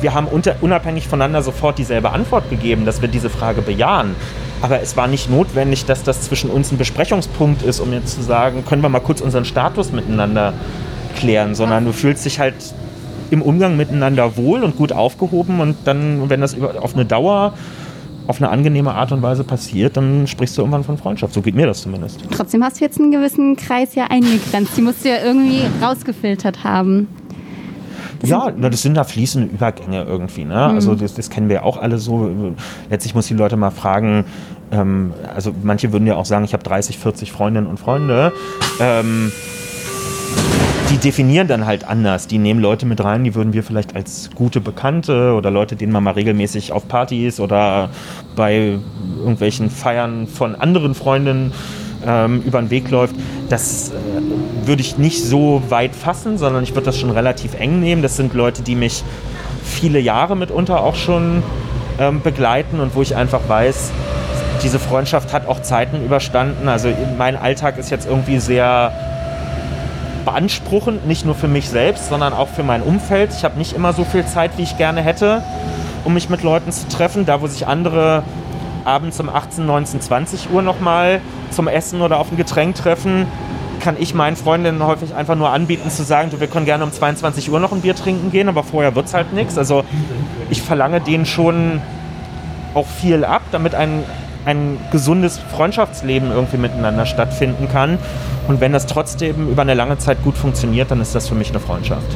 [0.00, 4.16] Wir haben unter, unabhängig voneinander sofort dieselbe Antwort gegeben, dass wir diese Frage bejahen.
[4.62, 8.22] Aber es war nicht notwendig, dass das zwischen uns ein Besprechungspunkt ist, um jetzt zu
[8.22, 10.54] sagen, können wir mal kurz unseren Status miteinander
[11.16, 12.54] klären, sondern du fühlst dich halt
[13.30, 17.54] im Umgang miteinander wohl und gut aufgehoben und dann, wenn das auf eine Dauer
[18.26, 21.34] auf eine angenehme Art und Weise passiert, dann sprichst du irgendwann von Freundschaft.
[21.34, 22.20] So geht mir das zumindest.
[22.30, 24.76] Trotzdem hast du jetzt einen gewissen Kreis ja eingegrenzt.
[24.76, 27.08] Die musst du ja irgendwie rausgefiltert haben.
[28.20, 30.44] Das ja, das sind da fließende Übergänge irgendwie.
[30.44, 30.54] Ne?
[30.54, 30.74] Mhm.
[30.74, 32.54] Also das, das, kennen wir auch alle so.
[32.88, 34.24] Letztlich muss die Leute mal fragen,
[34.70, 38.32] ähm, also manche würden ja auch sagen, ich habe 30, 40 Freundinnen und Freunde.
[38.78, 39.32] Ähm,
[41.00, 42.26] definieren dann halt anders.
[42.26, 45.92] Die nehmen Leute mit rein, die würden wir vielleicht als gute Bekannte oder Leute, denen
[45.92, 47.90] man mal regelmäßig auf Partys oder
[48.36, 48.78] bei
[49.18, 51.52] irgendwelchen Feiern von anderen Freundinnen
[52.06, 53.14] ähm, über den Weg läuft.
[53.48, 57.80] Das äh, würde ich nicht so weit fassen, sondern ich würde das schon relativ eng
[57.80, 58.02] nehmen.
[58.02, 59.02] Das sind Leute, die mich
[59.64, 61.42] viele Jahre mitunter auch schon
[61.98, 63.92] ähm, begleiten und wo ich einfach weiß,
[64.62, 66.68] diese Freundschaft hat auch Zeiten überstanden.
[66.68, 68.92] Also mein Alltag ist jetzt irgendwie sehr
[70.24, 73.30] beanspruchend, nicht nur für mich selbst, sondern auch für mein Umfeld.
[73.36, 75.42] Ich habe nicht immer so viel Zeit, wie ich gerne hätte,
[76.04, 77.26] um mich mit Leuten zu treffen.
[77.26, 78.22] Da, wo sich andere
[78.84, 83.26] abends um 18, 19, 20 Uhr nochmal zum Essen oder auf ein Getränk treffen,
[83.80, 86.92] kann ich meinen Freundinnen häufig einfach nur anbieten zu sagen, du, wir können gerne um
[86.92, 89.58] 22 Uhr noch ein Bier trinken gehen, aber vorher wird es halt nichts.
[89.58, 89.84] Also
[90.50, 91.80] ich verlange denen schon
[92.74, 94.04] auch viel ab, damit ein,
[94.44, 97.98] ein gesundes Freundschaftsleben irgendwie miteinander stattfinden kann.
[98.50, 101.50] Und wenn das trotzdem über eine lange Zeit gut funktioniert, dann ist das für mich
[101.50, 102.08] eine Freundschaft.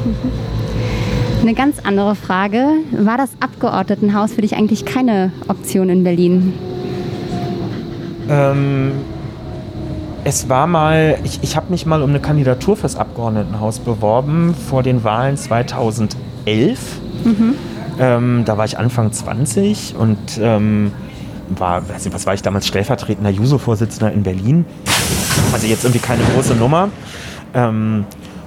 [1.40, 2.66] Eine ganz andere Frage.
[2.90, 6.52] War das Abgeordnetenhaus für dich eigentlich keine Option in Berlin?
[8.28, 8.90] Ähm,
[10.24, 14.82] es war mal, ich, ich habe mich mal um eine Kandidatur fürs Abgeordnetenhaus beworben vor
[14.82, 16.18] den Wahlen 2011.
[17.22, 17.54] Mhm.
[18.00, 20.90] Ähm, da war ich Anfang 20 und ähm,
[21.48, 24.64] war, weiß nicht, was war ich damals, stellvertretender Juso-Vorsitzender in Berlin.
[25.52, 26.88] Also jetzt irgendwie keine große Nummer.
[27.54, 28.04] Ähm,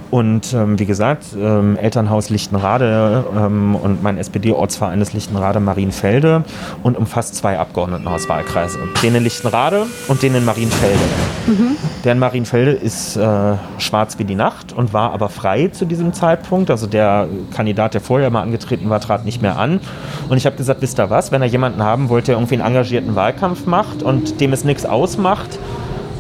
[0.10, 6.46] und ähm, wie gesagt, ähm, Elternhaus Lichtenrade ähm, und mein SPD-Ortsverein ist Lichtenrade Marienfelde
[6.84, 8.80] und umfasst zwei Abgeordnetenhauswahlkreise.
[9.04, 11.04] Den in Lichtenrade und den in Marienfelde.
[11.48, 11.76] Mhm.
[12.06, 16.14] Der in Marienfelde ist äh, schwarz wie die Nacht und war aber frei zu diesem
[16.14, 16.72] Zeitpunkt.
[16.72, 19.82] Also der Kandidat, der vorher mal angetreten war, trat nicht mehr an.
[20.30, 22.66] Und ich habe gesagt, wisst ihr was, wenn er jemanden haben wollte, der irgendwie einen
[22.66, 25.60] engagierten Wahlkampf macht und dem es nichts ausmacht,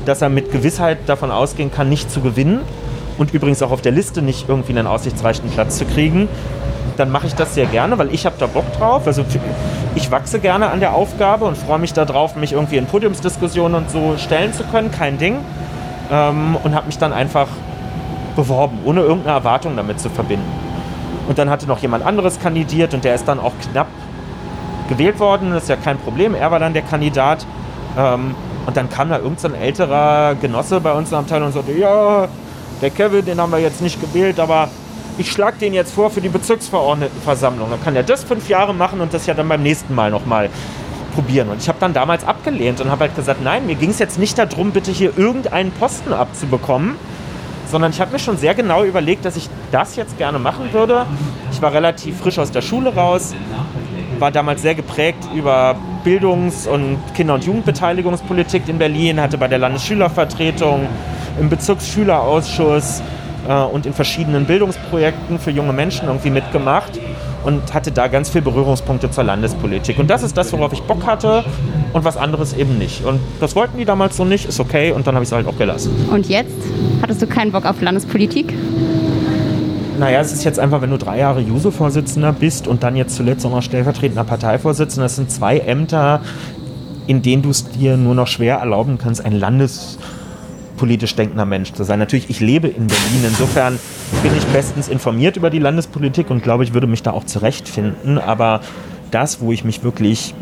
[0.07, 2.61] dass er mit Gewissheit davon ausgehen kann, nicht zu gewinnen,
[3.17, 6.27] und übrigens auch auf der Liste nicht irgendwie einen aussichtsreichen Platz zu kriegen,
[6.97, 9.05] dann mache ich das sehr gerne, weil ich habe da Bock drauf.
[9.05, 9.23] Also
[9.95, 13.91] ich wachse gerne an der Aufgabe und freue mich darauf, mich irgendwie in Podiumsdiskussionen und
[13.91, 15.37] so stellen zu können, kein Ding.
[16.11, 17.47] Ähm, und habe mich dann einfach
[18.35, 20.49] beworben, ohne irgendeine Erwartung damit zu verbinden.
[21.27, 23.87] Und dann hatte noch jemand anderes kandidiert und der ist dann auch knapp
[24.89, 25.51] gewählt worden.
[25.51, 26.33] Das ist ja kein Problem.
[26.33, 27.45] Er war dann der Kandidat.
[27.97, 28.35] Ähm,
[28.67, 31.71] und dann kam da irgendein so älterer Genosse bei uns in der Abteilung und sagte,
[31.71, 32.27] ja,
[32.81, 34.67] der Kevin, den haben wir jetzt nicht gewählt, aber
[35.17, 37.69] ich schlage den jetzt vor für die Bezirksverordnetenversammlung.
[37.69, 40.49] Dann kann er das fünf Jahre machen und das ja dann beim nächsten Mal nochmal
[41.15, 41.47] probieren.
[41.47, 44.19] Und ich habe dann damals abgelehnt und habe halt gesagt, nein, mir ging es jetzt
[44.19, 46.97] nicht darum, bitte hier irgendeinen Posten abzubekommen,
[47.71, 51.05] sondern ich habe mir schon sehr genau überlegt, dass ich das jetzt gerne machen würde.
[51.53, 53.33] Ich war relativ frisch aus der Schule raus,
[54.19, 59.59] war damals sehr geprägt über Bildungs- und Kinder- und Jugendbeteiligungspolitik in Berlin, hatte bei der
[59.59, 60.87] Landesschülervertretung
[61.39, 63.01] im Bezirksschülerausschuss
[63.47, 66.99] äh, und in verschiedenen Bildungsprojekten für junge Menschen irgendwie mitgemacht
[67.43, 69.99] und hatte da ganz viele Berührungspunkte zur Landespolitik.
[69.99, 71.45] Und das ist das, worauf ich Bock hatte
[71.93, 73.05] und was anderes eben nicht.
[73.05, 75.47] Und das wollten die damals so nicht, ist okay und dann habe ich es halt
[75.47, 75.95] auch gelassen.
[76.11, 76.55] Und jetzt?
[77.01, 78.53] Hattest du keinen Bock auf Landespolitik?
[79.97, 83.43] Naja, es ist jetzt einfach, wenn du drei Jahre Juso-Vorsitzender bist und dann jetzt zuletzt
[83.45, 86.21] auch noch stellvertretender Parteivorsitzender, das sind zwei Ämter,
[87.07, 89.97] in denen du es dir nur noch schwer erlauben kannst, ein Landes
[90.77, 91.97] politisch denkender Mensch zu sein.
[91.97, 93.79] Natürlich, ich lebe in Berlin, insofern
[94.21, 98.19] bin ich bestens informiert über die Landespolitik und glaube, ich würde mich da auch zurechtfinden.
[98.19, 98.61] Aber
[99.09, 100.35] das, wo ich mich wirklich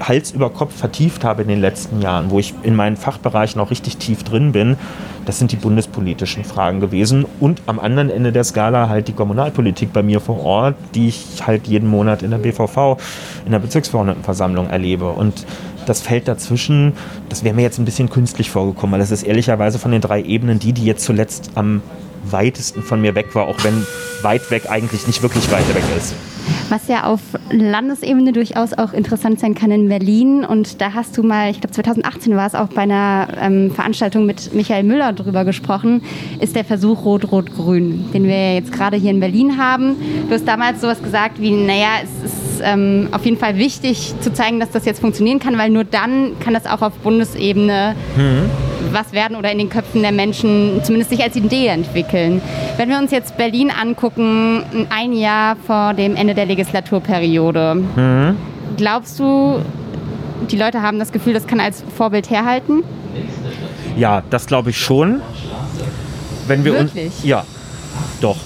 [0.00, 3.70] Hals über Kopf vertieft habe in den letzten Jahren, wo ich in meinen Fachbereichen auch
[3.70, 4.76] richtig tief drin bin,
[5.24, 9.92] das sind die bundespolitischen Fragen gewesen und am anderen Ende der Skala halt die Kommunalpolitik
[9.92, 12.96] bei mir vor Ort, die ich halt jeden Monat in der BVV,
[13.44, 15.10] in der Bezirksverordnetenversammlung erlebe.
[15.10, 15.46] Und
[15.86, 16.94] das Feld dazwischen,
[17.28, 20.22] das wäre mir jetzt ein bisschen künstlich vorgekommen, weil das ist ehrlicherweise von den drei
[20.22, 21.82] Ebenen die, die jetzt zuletzt am
[22.24, 23.86] weitesten von mir weg war, auch wenn
[24.22, 26.14] weit weg eigentlich nicht wirklich weit weg ist.
[26.70, 27.20] Was ja auf
[27.50, 30.44] Landesebene durchaus auch interessant sein kann in Berlin.
[30.44, 34.26] Und da hast du mal, ich glaube 2018 war es auch bei einer ähm, Veranstaltung
[34.26, 36.02] mit Michael Müller drüber gesprochen,
[36.40, 39.96] ist der Versuch Rot-Rot-Grün, den wir jetzt gerade hier in Berlin haben.
[40.28, 44.32] Du hast damals sowas gesagt wie, naja, es ist ähm, auf jeden Fall wichtig zu
[44.32, 48.71] zeigen, dass das jetzt funktionieren kann, weil nur dann kann das auch auf Bundesebene mhm.
[48.92, 52.40] Was werden oder in den Köpfen der Menschen zumindest sich als Idee entwickeln.
[52.76, 58.36] Wenn wir uns jetzt Berlin angucken, ein Jahr vor dem Ende der Legislaturperiode, mhm.
[58.76, 59.60] glaubst du,
[60.50, 62.82] die Leute haben das Gefühl, das kann als Vorbild herhalten?
[63.96, 65.20] Ja, das glaube ich schon.
[66.46, 67.06] Wenn wir Wirklich?
[67.06, 67.44] Uns, ja,
[68.20, 68.38] doch.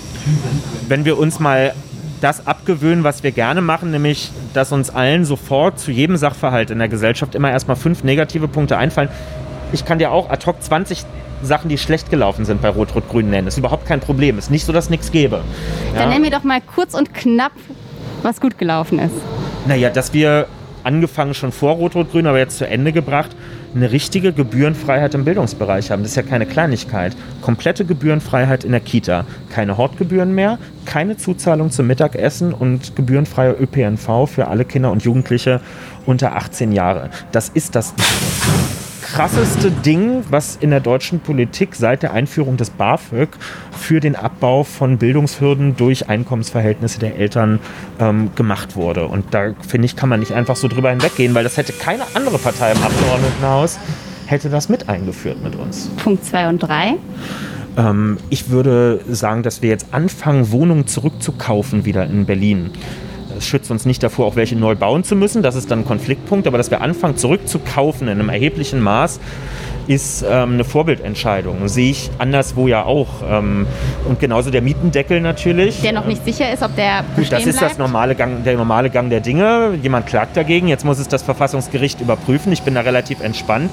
[0.89, 1.73] Wenn wir uns mal
[2.21, 6.79] das abgewöhnen, was wir gerne machen, nämlich, dass uns allen sofort zu jedem Sachverhalt in
[6.79, 9.11] der Gesellschaft immer erstmal fünf negative Punkte einfallen.
[9.73, 11.05] Ich kann dir auch ad hoc 20
[11.43, 13.47] Sachen, die schlecht gelaufen sind bei Rot-Rot-Grün nennen.
[13.47, 14.39] Das ist überhaupt kein Problem.
[14.39, 15.43] Ist nicht so, dass es nichts gäbe.
[15.95, 16.01] Ja?
[16.01, 17.53] Dann nenn mir doch mal kurz und knapp,
[18.23, 19.15] was gut gelaufen ist.
[19.67, 20.47] Naja, dass wir
[20.85, 23.31] angefangen schon vor Rot-Rot-Grün, aber jetzt zu Ende gebracht,
[23.75, 26.03] eine richtige Gebührenfreiheit im Bildungsbereich haben.
[26.03, 27.17] Das ist ja keine Kleinigkeit.
[27.43, 29.27] Komplette Gebührenfreiheit in der Kita.
[29.51, 35.61] Keine Hortgebühren mehr, keine Zuzahlung zum Mittagessen und gebührenfreier ÖPNV für alle Kinder und Jugendliche
[36.07, 37.11] unter 18 Jahre.
[37.33, 37.93] Das ist das
[39.17, 43.31] krasseste Ding, was in der deutschen Politik seit der Einführung des BAföG
[43.73, 47.59] für den Abbau von Bildungshürden durch Einkommensverhältnisse der Eltern
[47.99, 49.07] ähm, gemacht wurde.
[49.07, 52.03] Und da finde ich, kann man nicht einfach so drüber hinweggehen, weil das hätte keine
[52.13, 53.79] andere Partei im Abgeordnetenhaus
[54.27, 55.89] hätte das mit eingeführt mit uns.
[56.03, 56.97] Punkt 2 und 3.
[57.79, 62.71] Ähm, ich würde sagen, dass wir jetzt anfangen, Wohnungen zurückzukaufen wieder in Berlin.
[63.37, 65.43] Es schützt uns nicht davor, auch welche neu bauen zu müssen.
[65.43, 66.47] Das ist dann ein Konfliktpunkt.
[66.47, 69.21] Aber dass wir anfangen, zurückzukaufen in einem erheblichen Maß,
[69.87, 71.69] ist ähm, eine Vorbildentscheidung.
[71.69, 73.09] Sehe ich anderswo ja auch.
[73.29, 73.67] Ähm,
[74.09, 75.81] und genauso der Mietendeckel natürlich.
[75.81, 77.73] Der noch nicht sicher ist, ob der bestehen Das ist bleibt.
[77.73, 79.79] das normale Gang, der normale Gang der Dinge.
[79.81, 80.67] Jemand klagt dagegen.
[80.67, 82.53] Jetzt muss es das Verfassungsgericht überprüfen.
[82.53, 83.71] Ich bin da relativ entspannt.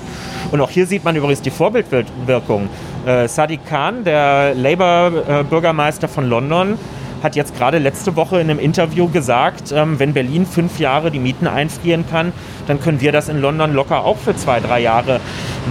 [0.51, 2.70] Und auch hier sieht man übrigens die Vorbildwirkung.
[3.05, 6.78] Äh, Sadiq Khan, der Labour-Bürgermeister von London,
[7.24, 11.20] hat jetzt gerade letzte Woche in einem Interview gesagt, ähm, wenn Berlin fünf Jahre die
[11.20, 12.34] Mieten einfrieren kann,
[12.68, 15.20] dann können wir das in London locker auch für zwei, drei Jahre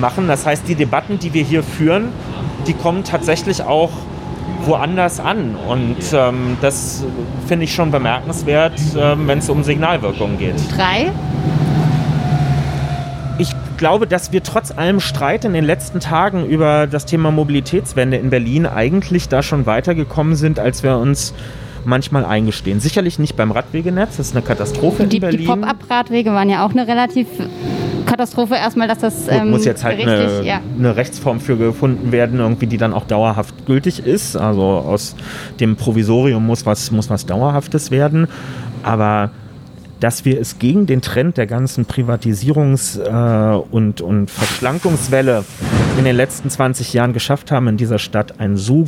[0.01, 0.29] machen.
[0.29, 2.09] Das heißt, die Debatten, die wir hier führen,
[2.67, 3.91] die kommen tatsächlich auch
[4.65, 5.57] woanders an.
[5.69, 7.05] Und ähm, das
[7.47, 10.57] finde ich schon bemerkenswert, ähm, wenn es um Signalwirkungen geht.
[10.77, 11.11] Drei?
[13.83, 18.16] Ich glaube, dass wir trotz allem Streit in den letzten Tagen über das Thema Mobilitätswende
[18.16, 21.35] in Berlin eigentlich da schon weitergekommen sind, als wir uns
[21.85, 22.78] manchmal eingestehen.
[22.78, 25.41] Sicherlich nicht beim Radwegenetz, das ist eine Katastrophe die, in Berlin.
[25.41, 27.26] Die Pop-up-Radwege waren ja auch eine relativ
[28.07, 30.61] Katastrophe erstmal, dass das ähm, muss jetzt halt eine, ja.
[30.78, 34.37] eine, Rechtsform für gefunden werden, irgendwie, die dann auch dauerhaft gültig ist.
[34.37, 35.16] Also aus
[35.59, 38.28] dem Provisorium muss was, muss was Dauerhaftes werden.
[38.85, 39.33] Aber
[40.03, 45.45] dass wir es gegen den Trend der ganzen Privatisierungs- äh, und, und Verschlankungswelle
[45.97, 48.87] in den letzten 20 Jahren geschafft haben, in dieser Stadt ein so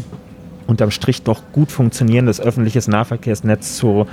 [0.67, 4.07] unterm Strich doch gut funktionierendes öffentliches Nahverkehrsnetz zu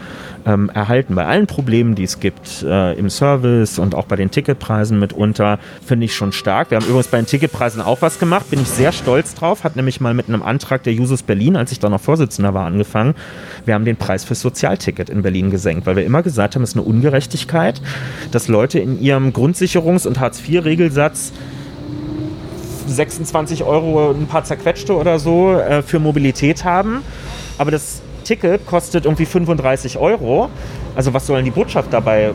[0.45, 1.15] ähm, erhalten.
[1.15, 5.59] Bei allen Problemen, die es gibt äh, im Service und auch bei den Ticketpreisen mitunter,
[5.85, 6.71] finde ich schon stark.
[6.71, 9.63] Wir haben übrigens bei den Ticketpreisen auch was gemacht, bin ich sehr stolz drauf.
[9.63, 12.65] Hat nämlich mal mit einem Antrag der Jusos Berlin, als ich da noch Vorsitzender war,
[12.65, 13.15] angefangen.
[13.65, 16.71] Wir haben den Preis fürs Sozialticket in Berlin gesenkt, weil wir immer gesagt haben, es
[16.71, 17.81] ist eine Ungerechtigkeit,
[18.31, 21.33] dass Leute in ihrem Grundsicherungs- und Hartz-IV-Regelsatz
[22.91, 27.03] 26 Euro ein paar zerquetschte oder so äh, für Mobilität haben.
[27.57, 30.49] Aber das Ticket kostet irgendwie 35 Euro.
[30.95, 32.31] Also was soll denn die Botschaft dabei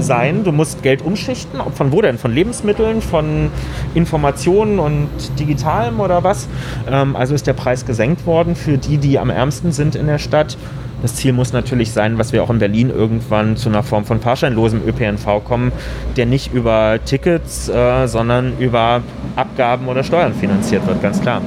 [0.00, 0.44] sein?
[0.44, 1.60] Du musst Geld umschichten.
[1.74, 2.18] Von wo denn?
[2.18, 3.50] Von Lebensmitteln, von
[3.94, 5.08] Informationen und
[5.38, 6.48] Digitalem oder was?
[6.90, 10.18] Ähm, also ist der Preis gesenkt worden für die, die am ärmsten sind in der
[10.18, 10.56] Stadt.
[11.00, 14.20] Das Ziel muss natürlich sein, was wir auch in Berlin irgendwann zu einer Form von
[14.20, 15.70] fahrscheinlosem ÖPNV kommen,
[16.16, 19.02] der nicht über Tickets, äh, sondern über
[19.38, 21.40] Abgaben oder Steuern finanziert wird, ganz klar.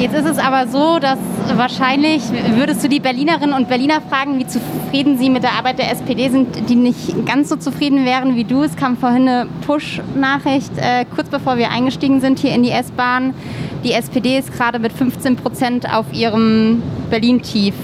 [0.00, 1.18] Jetzt ist es aber so, dass
[1.56, 2.22] wahrscheinlich
[2.54, 6.28] würdest du die Berlinerinnen und Berliner fragen, wie zufrieden sie mit der Arbeit der SPD
[6.28, 8.62] sind, die nicht ganz so zufrieden wären wie du.
[8.62, 13.34] Es kam vorhin eine Push-Nachricht, äh, kurz bevor wir eingestiegen sind hier in die S-Bahn.
[13.82, 17.74] Die SPD ist gerade mit 15 Prozent auf ihrem Berlin-Tief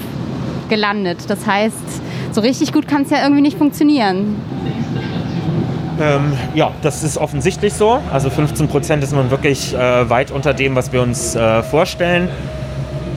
[0.69, 1.17] gelandet.
[1.27, 1.75] Das heißt,
[2.31, 4.35] so richtig gut kann es ja irgendwie nicht funktionieren.
[5.99, 7.99] Ähm, ja, das ist offensichtlich so.
[8.11, 12.29] Also 15 Prozent ist nun wirklich äh, weit unter dem, was wir uns äh, vorstellen.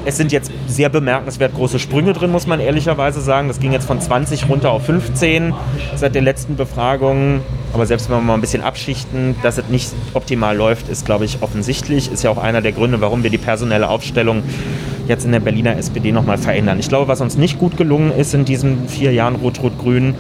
[0.04, 3.48] Es sind jetzt sehr bemerkenswert große Sprünge drin, muss man ehrlicherweise sagen.
[3.48, 5.52] Das ging jetzt von 20 runter auf 15
[5.96, 7.40] seit der letzten Befragung.
[7.74, 11.26] Aber selbst wenn wir mal ein bisschen abschichten, dass es nicht optimal läuft, ist, glaube
[11.26, 12.10] ich, offensichtlich.
[12.10, 14.44] Ist ja auch einer der Gründe, warum wir die personelle Aufstellung
[15.08, 16.78] jetzt in der Berliner SPD nochmal verändern.
[16.78, 20.14] Ich glaube, was uns nicht gut gelungen ist in diesen vier Jahren Rot-Rot-Grün,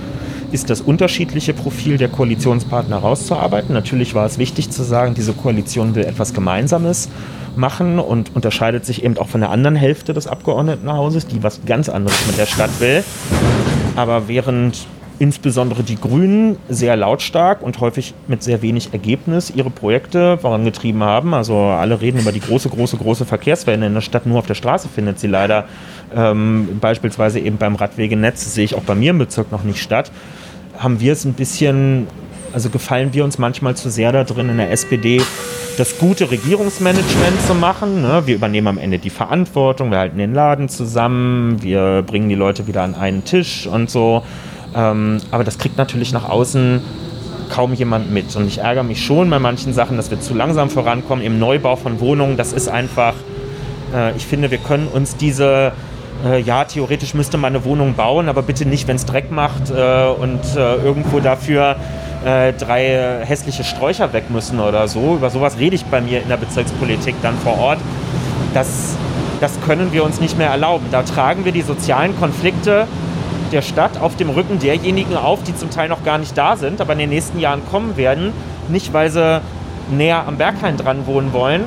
[0.52, 3.74] ist das unterschiedliche Profil der Koalitionspartner rauszuarbeiten.
[3.74, 7.08] Natürlich war es wichtig zu sagen, diese Koalition will etwas Gemeinsames
[7.56, 11.88] machen und unterscheidet sich eben auch von der anderen Hälfte des Abgeordnetenhauses, die was ganz
[11.88, 13.04] anderes mit der Stadt will.
[13.96, 14.86] Aber während
[15.18, 21.34] insbesondere die Grünen sehr lautstark und häufig mit sehr wenig Ergebnis ihre Projekte vorangetrieben haben.
[21.34, 24.26] Also alle reden über die große, große, große Verkehrswende in der Stadt.
[24.26, 25.64] Nur auf der Straße findet sie leider
[26.14, 30.10] ähm, beispielsweise eben beim Radwegenetz, sehe ich auch bei mir im Bezirk noch nicht statt.
[30.78, 32.06] Haben wir es ein bisschen
[32.52, 35.20] also gefallen wir uns manchmal zu sehr da drin in der SPD,
[35.76, 38.02] das gute Regierungsmanagement zu machen.
[38.02, 38.22] Ne?
[38.26, 42.66] Wir übernehmen am Ende die Verantwortung, wir halten den Laden zusammen, wir bringen die Leute
[42.66, 44.22] wieder an einen Tisch und so.
[44.74, 46.80] Ähm, aber das kriegt natürlich nach außen
[47.50, 48.34] kaum jemand mit.
[48.36, 51.76] Und ich ärgere mich schon bei manchen Sachen, dass wir zu langsam vorankommen im Neubau
[51.76, 52.36] von Wohnungen.
[52.36, 53.14] Das ist einfach,
[53.94, 55.72] äh, ich finde, wir können uns diese
[56.24, 59.70] äh, ja, theoretisch müsste man eine Wohnung bauen, aber bitte nicht, wenn es Dreck macht
[59.70, 61.76] äh, und äh, irgendwo dafür
[62.24, 65.14] äh, drei hässliche Sträucher weg müssen oder so.
[65.14, 67.78] Über sowas rede ich bei mir in der Bezirkspolitik dann vor Ort.
[68.54, 68.96] Das,
[69.40, 70.86] das können wir uns nicht mehr erlauben.
[70.90, 72.86] Da tragen wir die sozialen Konflikte
[73.52, 76.80] der Stadt auf dem Rücken derjenigen auf, die zum Teil noch gar nicht da sind,
[76.80, 78.32] aber in den nächsten Jahren kommen werden.
[78.68, 79.40] Nicht, weil sie
[79.90, 81.64] näher am Berghain dran wohnen wollen,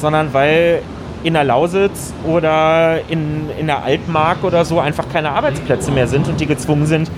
[0.00, 0.82] sondern weil
[1.24, 6.28] in der Lausitz oder in, in der Altmark oder so einfach keine Arbeitsplätze mehr sind
[6.28, 7.10] und die gezwungen sind,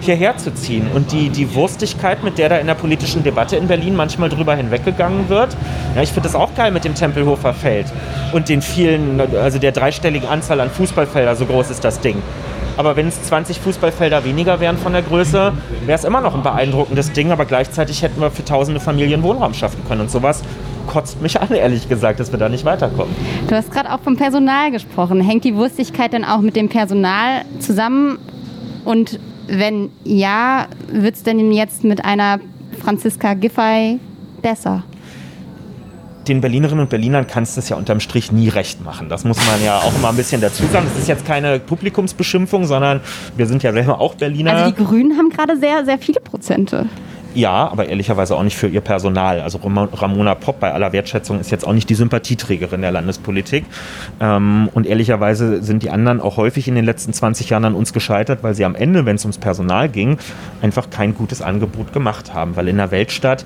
[0.00, 0.88] hierher zu ziehen.
[0.92, 4.54] Und die, die Wurstigkeit, mit der da in der politischen Debatte in Berlin manchmal drüber
[4.54, 5.56] hinweggegangen wird,
[5.94, 7.86] ja, ich finde das auch geil mit dem Tempelhofer Feld
[8.32, 12.22] und den vielen, also der dreistelligen Anzahl an Fußballfelder, so groß ist das Ding.
[12.76, 15.52] Aber wenn es 20 Fußballfelder weniger wären von der Größe,
[15.86, 19.54] wäre es immer noch ein beeindruckendes Ding, aber gleichzeitig hätten wir für tausende Familien Wohnraum
[19.54, 20.02] schaffen können.
[20.02, 20.42] Und sowas
[20.86, 23.14] kotzt mich an, ehrlich gesagt, dass wir da nicht weiterkommen.
[23.48, 25.20] Du hast gerade auch vom Personal gesprochen.
[25.20, 28.18] Hängt die Wurstigkeit denn auch mit dem Personal zusammen?
[28.84, 32.40] Und wenn ja, wird es denn jetzt mit einer
[32.82, 33.98] Franziska Giffey
[34.42, 34.82] besser?
[36.28, 39.08] Den Berlinerinnen und Berlinern kannst du es ja unterm Strich nie recht machen.
[39.08, 40.86] Das muss man ja auch mal ein bisschen dazu sagen.
[40.92, 43.00] Das ist jetzt keine Publikumsbeschimpfung, sondern
[43.36, 44.52] wir sind ja selber auch Berliner.
[44.52, 46.86] Also die Grünen haben gerade sehr, sehr viele Prozente.
[47.34, 49.40] Ja, aber ehrlicherweise auch nicht für ihr Personal.
[49.40, 53.64] Also Ramona Popp bei aller Wertschätzung ist jetzt auch nicht die Sympathieträgerin der Landespolitik.
[54.20, 57.92] Ähm, und ehrlicherweise sind die anderen auch häufig in den letzten 20 Jahren an uns
[57.92, 60.18] gescheitert, weil sie am Ende, wenn es ums Personal ging,
[60.62, 62.54] einfach kein gutes Angebot gemacht haben.
[62.54, 63.44] Weil in der Weltstadt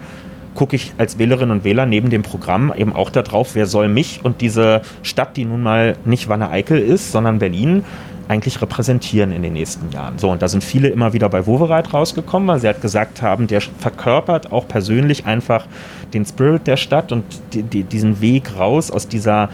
[0.58, 4.24] gucke ich als Wählerinnen und Wähler neben dem Programm eben auch darauf, wer soll mich
[4.24, 7.84] und diese Stadt, die nun mal nicht Wanne-Eickel ist, sondern Berlin,
[8.26, 10.18] eigentlich repräsentieren in den nächsten Jahren.
[10.18, 13.46] So, und da sind viele immer wieder bei Wovereit rausgekommen, weil sie halt gesagt haben,
[13.46, 15.64] der verkörpert auch persönlich einfach
[16.12, 19.50] den Spirit der Stadt und die, die, diesen Weg raus aus dieser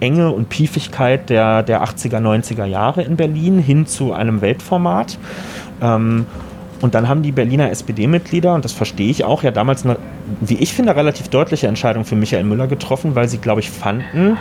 [0.00, 5.18] Enge und Piefigkeit der, der 80er, 90er Jahre in Berlin hin zu einem Weltformat.
[5.80, 6.26] Ähm,
[6.80, 9.98] und dann haben die Berliner SPD-Mitglieder, und das verstehe ich auch, ja damals eine,
[10.40, 14.36] wie ich finde, relativ deutliche Entscheidung für Michael Müller getroffen, weil sie, glaube ich, fanden,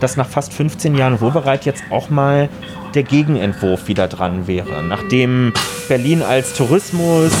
[0.00, 2.48] dass nach fast 15 Jahren Wobereit jetzt auch mal
[2.94, 4.82] der Gegenentwurf wieder dran wäre.
[4.82, 5.52] Nachdem
[5.88, 7.32] Berlin als Tourismus,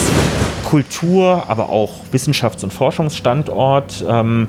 [0.64, 4.48] Kultur, aber auch Wissenschafts- und Forschungsstandort ähm,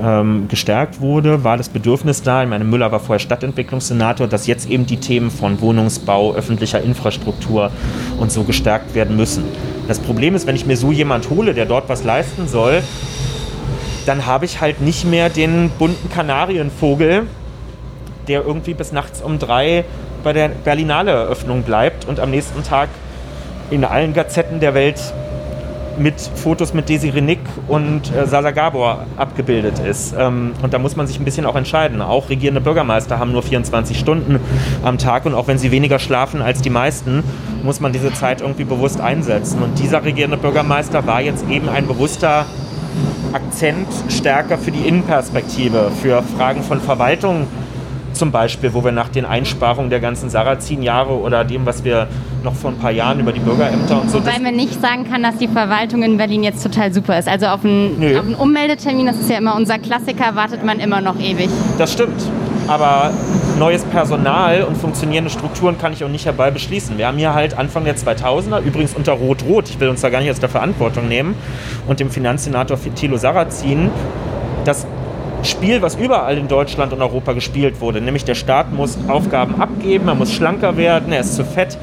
[0.00, 4.68] ähm, gestärkt wurde, war das Bedürfnis da, ich meine, Müller war vorher Stadtentwicklungssenator, dass jetzt
[4.68, 7.70] eben die Themen von Wohnungsbau, öffentlicher Infrastruktur
[8.18, 9.44] und so gestärkt werden müssen.
[9.88, 12.82] Das Problem ist, wenn ich mir so jemand hole, der dort was leisten soll,
[14.06, 17.26] dann habe ich halt nicht mehr den bunten Kanarienvogel,
[18.28, 19.84] der irgendwie bis nachts um drei
[20.22, 22.88] bei der Berlinale Eröffnung bleibt und am nächsten Tag
[23.70, 25.00] in allen Gazetten der Welt
[25.98, 30.14] mit Fotos mit Desiree Nick und äh, Sasa Gabor abgebildet ist.
[30.18, 32.02] Ähm, und da muss man sich ein bisschen auch entscheiden.
[32.02, 34.38] Auch regierende Bürgermeister haben nur 24 Stunden
[34.82, 37.22] am Tag und auch wenn sie weniger schlafen als die meisten,
[37.62, 39.62] muss man diese Zeit irgendwie bewusst einsetzen.
[39.62, 42.46] Und dieser regierende Bürgermeister war jetzt eben ein bewusster
[43.32, 47.46] Akzent stärker für die Innenperspektive, für Fragen von Verwaltung
[48.14, 52.08] zum Beispiel, wo wir nach den Einsparungen der ganzen Sarrazin-Jahre oder dem, was wir
[52.42, 54.18] noch vor ein paar Jahren über die Bürgerämter und so.
[54.18, 57.28] Wobei man nicht sagen kann, dass die Verwaltung in Berlin jetzt total super ist.
[57.28, 61.00] Also auf einen, auf einen Ummeldetermin, das ist ja immer unser Klassiker, wartet man immer
[61.00, 61.48] noch ewig.
[61.78, 62.22] Das stimmt.
[62.68, 63.10] Aber
[63.58, 66.96] neues Personal und funktionierende Strukturen kann ich auch nicht herbei beschließen.
[66.96, 70.20] Wir haben hier halt Anfang der 2000er, übrigens unter Rot-Rot, ich will uns da gar
[70.20, 71.34] nicht aus der Verantwortung nehmen,
[71.86, 73.90] und dem Finanzsenator Thilo Sarrazin,
[74.64, 74.86] das
[75.44, 80.06] Spiel, was überall in Deutschland und Europa gespielt wurde, nämlich der Staat muss Aufgaben abgeben,
[80.08, 81.78] er muss schlanker werden, er ist zu fett,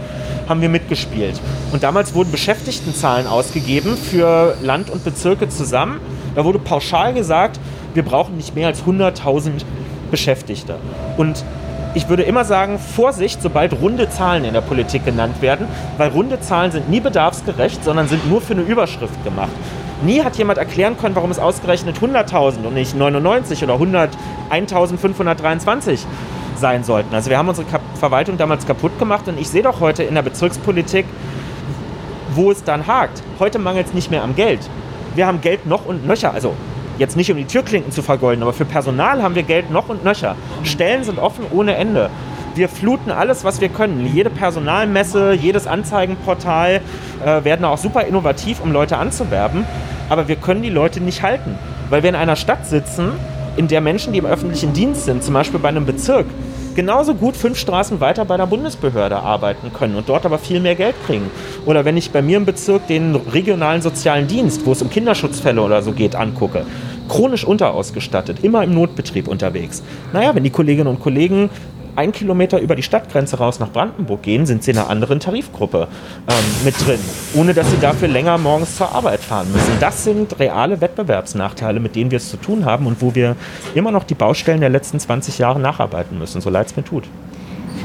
[0.47, 1.39] haben wir mitgespielt.
[1.73, 5.99] Und damals wurden Beschäftigtenzahlen ausgegeben für Land und Bezirke zusammen.
[6.35, 7.59] Da wurde pauschal gesagt,
[7.93, 9.63] wir brauchen nicht mehr als 100.000
[10.09, 10.75] Beschäftigte.
[11.17, 11.43] Und
[11.95, 16.39] ich würde immer sagen, Vorsicht, sobald runde Zahlen in der Politik genannt werden, weil runde
[16.39, 19.51] Zahlen sind nie bedarfsgerecht, sondern sind nur für eine Überschrift gemacht.
[20.03, 24.11] Nie hat jemand erklären können, warum es ausgerechnet 100.000 und nicht 99 oder 100,
[24.49, 25.99] 1.523
[26.55, 27.13] sein sollten.
[27.13, 30.15] Also wir haben unsere Kap Verwaltung damals kaputt gemacht und ich sehe doch heute in
[30.15, 31.05] der Bezirkspolitik,
[32.31, 33.21] wo es dann hakt.
[33.39, 34.59] Heute mangelt es nicht mehr am Geld.
[35.15, 36.33] Wir haben Geld noch und nöcher.
[36.33, 36.53] Also
[36.97, 40.05] jetzt nicht um die Türklinken zu vergolden, aber für Personal haben wir Geld noch und
[40.05, 40.35] nöcher.
[40.63, 42.09] Stellen sind offen ohne Ende
[42.59, 44.05] wir fluten alles, was wir können.
[44.13, 46.81] Jede Personalmesse, jedes Anzeigenportal
[47.25, 49.65] äh, werden auch super innovativ, um Leute anzuwerben.
[50.09, 51.57] Aber wir können die Leute nicht halten.
[51.89, 53.13] Weil wir in einer Stadt sitzen,
[53.55, 56.25] in der Menschen, die im öffentlichen Dienst sind, zum Beispiel bei einem Bezirk,
[56.75, 60.75] genauso gut fünf Straßen weiter bei der Bundesbehörde arbeiten können und dort aber viel mehr
[60.75, 61.31] Geld kriegen.
[61.65, 65.61] Oder wenn ich bei mir im Bezirk den regionalen sozialen Dienst, wo es um Kinderschutzfälle
[65.61, 66.65] oder so geht, angucke,
[67.09, 69.81] chronisch unterausgestattet, immer im Notbetrieb unterwegs.
[70.13, 71.49] Naja, wenn die Kolleginnen und Kollegen
[71.95, 75.87] ein Kilometer über die Stadtgrenze raus nach Brandenburg gehen, sind sie in einer anderen Tarifgruppe
[76.27, 76.35] ähm,
[76.65, 76.99] mit drin,
[77.35, 79.71] ohne dass sie dafür länger morgens zur Arbeit fahren müssen.
[79.79, 83.35] Das sind reale Wettbewerbsnachteile, mit denen wir es zu tun haben und wo wir
[83.75, 87.03] immer noch die Baustellen der letzten 20 Jahre nacharbeiten müssen, so leid es mir tut.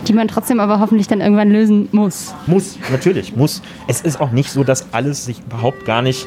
[0.07, 2.35] Die man trotzdem aber hoffentlich dann irgendwann lösen muss.
[2.47, 3.63] Muss, natürlich, muss.
[3.89, 6.27] Es ist auch nicht so, dass alles sich überhaupt gar nicht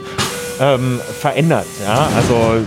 [0.59, 1.67] ähm, verändert.
[1.85, 2.09] Ja?
[2.15, 2.65] Also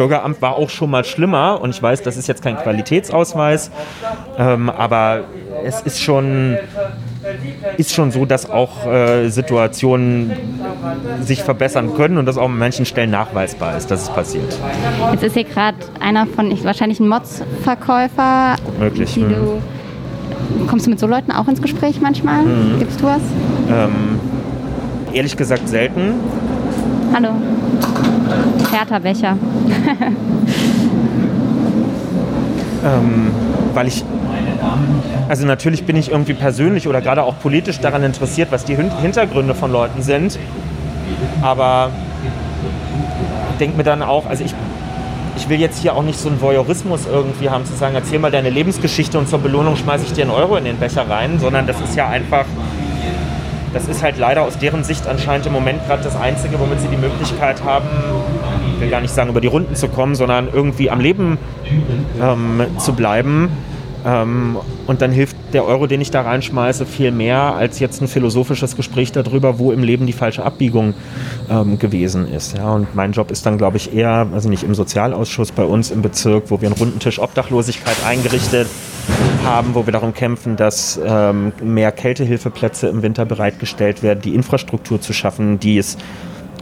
[0.00, 3.70] Bürgeramt war auch schon mal schlimmer und ich weiß, das ist jetzt kein Qualitätsausweis,
[4.38, 5.24] ähm, aber
[5.62, 6.56] es ist schon,
[7.76, 10.32] ist schon so, dass auch äh, Situationen
[11.20, 14.58] sich verbessern können und das auch an manchen Stellen nachweisbar ist, dass es passiert.
[15.12, 18.56] Jetzt ist hier gerade einer von, ich, wahrscheinlich ein Mods-Verkäufer.
[18.78, 19.12] Möglich.
[19.12, 19.60] Die du,
[20.66, 22.44] kommst du mit so Leuten auch ins Gespräch manchmal?
[22.44, 22.78] Mhm.
[22.78, 23.20] Gibst du was?
[23.70, 24.18] Ähm,
[25.12, 26.14] ehrlich gesagt selten.
[27.12, 27.32] Hallo.
[28.72, 29.36] Hertha-Becher.
[32.84, 33.30] ähm,
[33.74, 34.04] weil ich
[35.28, 39.54] also natürlich bin ich irgendwie persönlich oder gerade auch politisch daran interessiert, was die Hintergründe
[39.54, 40.38] von Leuten sind.
[41.40, 41.90] Aber
[43.60, 44.54] denke mir dann auch, also ich,
[45.36, 48.30] ich will jetzt hier auch nicht so einen Voyeurismus irgendwie haben, zu sagen, erzähl mal
[48.30, 51.66] deine Lebensgeschichte und zur Belohnung schmeiße ich dir einen Euro in den Becher rein, sondern
[51.66, 52.46] das ist ja einfach
[53.72, 56.88] das ist halt leider aus deren Sicht anscheinend im Moment gerade das Einzige, womit sie
[56.88, 57.88] die Möglichkeit haben,
[58.74, 61.38] ich will gar nicht sagen, über die Runden zu kommen, sondern irgendwie am Leben
[62.20, 63.50] ähm, zu bleiben.
[64.04, 68.08] Ähm, und dann hilft der Euro, den ich da reinschmeiße, viel mehr als jetzt ein
[68.08, 70.94] philosophisches Gespräch darüber, wo im Leben die falsche Abbiegung
[71.50, 72.56] ähm, gewesen ist.
[72.56, 75.90] Ja, und mein Job ist dann, glaube ich, eher, also nicht im Sozialausschuss bei uns
[75.90, 78.68] im Bezirk, wo wir einen Rundentisch Obdachlosigkeit eingerichtet
[79.44, 85.00] haben, wo wir darum kämpfen, dass ähm, mehr Kältehilfeplätze im Winter bereitgestellt werden, die Infrastruktur
[85.00, 85.96] zu schaffen, die es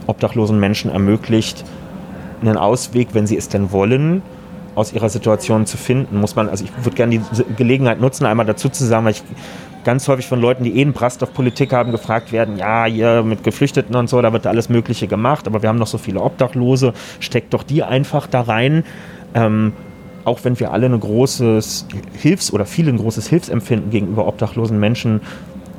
[0.07, 1.63] obdachlosen Menschen ermöglicht,
[2.41, 4.21] einen Ausweg, wenn sie es denn wollen,
[4.79, 8.45] aus ihrer Situation zu finden, muss man, also ich würde gerne die Gelegenheit nutzen, einmal
[8.45, 9.23] dazu zu sagen, weil ich
[9.83, 13.23] ganz häufig von Leuten, die eh einen Brast auf Politik haben, gefragt werden, ja, hier
[13.23, 16.21] mit Geflüchteten und so, da wird alles Mögliche gemacht, aber wir haben noch so viele
[16.21, 18.83] Obdachlose, steckt doch die einfach da rein.
[19.33, 19.73] Ähm,
[20.25, 25.21] auch wenn wir alle ein großes Hilfs- oder viele ein großes Hilfsempfinden gegenüber obdachlosen Menschen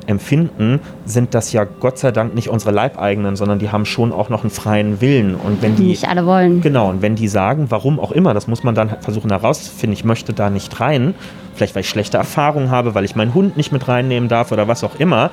[0.07, 4.29] empfinden, sind das ja Gott sei Dank nicht unsere Leibeigenen, sondern die haben schon auch
[4.29, 5.35] noch einen freien Willen.
[5.35, 6.61] Und wenn die, nicht alle wollen.
[6.61, 10.05] Genau, und wenn die sagen, warum auch immer, das muss man dann versuchen herauszufinden, ich
[10.05, 11.13] möchte da nicht rein,
[11.55, 14.67] vielleicht weil ich schlechte Erfahrungen habe, weil ich meinen Hund nicht mit reinnehmen darf oder
[14.67, 15.31] was auch immer,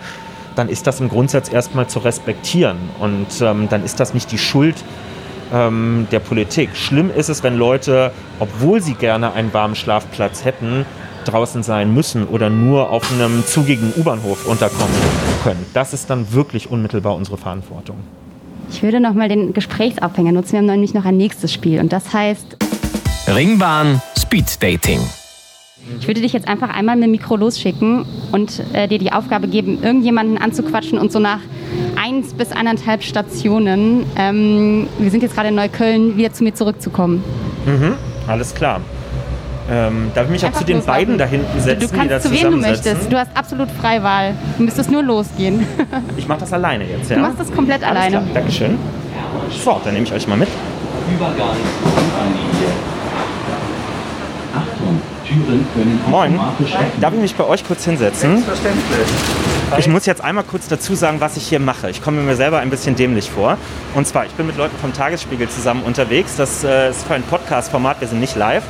[0.57, 2.77] dann ist das im Grundsatz erstmal zu respektieren.
[2.99, 4.77] Und ähm, dann ist das nicht die Schuld
[5.53, 6.71] ähm, der Politik.
[6.75, 8.11] Schlimm ist es, wenn Leute,
[8.41, 10.85] obwohl sie gerne einen warmen Schlafplatz hätten,
[11.31, 14.97] draußen sein müssen oder nur auf einem zugigen U-Bahnhof unterkommen
[15.43, 15.65] können.
[15.75, 17.97] Das ist dann wirklich unmittelbar unsere Verantwortung.
[18.71, 20.53] Ich würde noch mal den Gesprächsaufhänger nutzen.
[20.53, 22.57] Wir haben nämlich noch ein nächstes Spiel und das heißt
[23.29, 25.01] Ringbahn Speed Dating.
[26.01, 29.49] Ich würde dich jetzt einfach einmal mit dem Mikro losschicken und äh, dir die Aufgabe
[29.49, 31.41] geben, irgendjemanden anzuquatschen und so nach
[31.97, 37.23] eins bis anderthalb Stationen, ähm, wir sind jetzt gerade in Neukölln, wieder zu mir zurückzukommen.
[37.65, 37.95] Mhm,
[38.27, 38.81] alles klar.
[39.71, 41.81] Ähm, darf ich mich Einfach auch zu den beiden da hinten setzen?
[41.81, 43.13] Du, du kannst zu wem du möchtest.
[43.13, 44.35] Du hast absolut Freiwahl.
[44.57, 45.67] Du müsstest nur losgehen.
[46.17, 47.17] ich mache das alleine jetzt, ja?
[47.17, 48.17] Du machst das komplett Alles alleine.
[48.19, 48.35] Klar.
[48.35, 48.79] Dankeschön.
[49.51, 50.49] So, dann nehme ich euch mal mit.
[51.15, 51.57] Übergang
[55.45, 56.39] Türen können Moin.
[57.01, 58.43] Darf ich mich bei euch kurz hinsetzen?
[58.43, 59.09] Selbstverständlich.
[59.77, 61.91] Ich muss jetzt einmal kurz dazu sagen, was ich hier mache.
[61.91, 63.59] Ich komme mir selber ein bisschen dämlich vor.
[63.95, 66.37] Und zwar, ich bin mit Leuten vom Tagesspiegel zusammen unterwegs.
[66.37, 68.65] Das äh, ist für ein Podcast-Format, wir sind nicht live.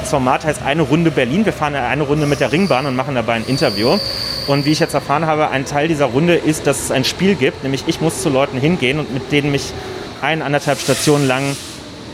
[0.00, 1.44] Das Format heißt Eine Runde Berlin.
[1.44, 3.98] Wir fahren eine Runde mit der Ringbahn und machen dabei ein Interview.
[4.46, 7.34] Und wie ich jetzt erfahren habe, ein Teil dieser Runde ist, dass es ein Spiel
[7.34, 9.72] gibt, nämlich ich muss zu Leuten hingehen und mit denen mich
[10.20, 11.56] ein, anderthalb Stationen lang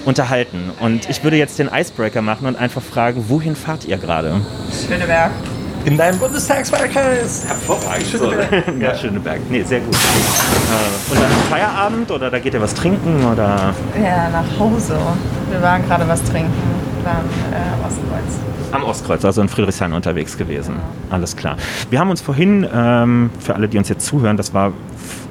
[0.05, 0.71] unterhalten.
[0.81, 4.41] Und ich würde jetzt den Icebreaker machen und einfach fragen, wohin fahrt ihr gerade?
[4.89, 5.31] Schöneberg
[5.85, 7.47] in deinem Bundestagswahlkreis.
[7.47, 8.07] Hervorragend.
[8.07, 8.81] Schöneberg.
[8.81, 9.41] ja, Schöneberg.
[9.49, 9.95] Nee, sehr gut.
[9.95, 13.75] Äh, und dann Feierabend oder da geht ihr was trinken oder?
[14.03, 14.99] Ja, nach Hause.
[15.51, 16.53] Wir waren gerade was trinken.
[17.05, 18.60] Dann äh, Ostkreuz.
[18.73, 20.77] Am Ostkreuz, also in Friedrichshain unterwegs gewesen.
[21.11, 21.57] Alles klar.
[21.91, 24.73] Wir haben uns vorhin, ähm, für alle, die uns jetzt zuhören, das war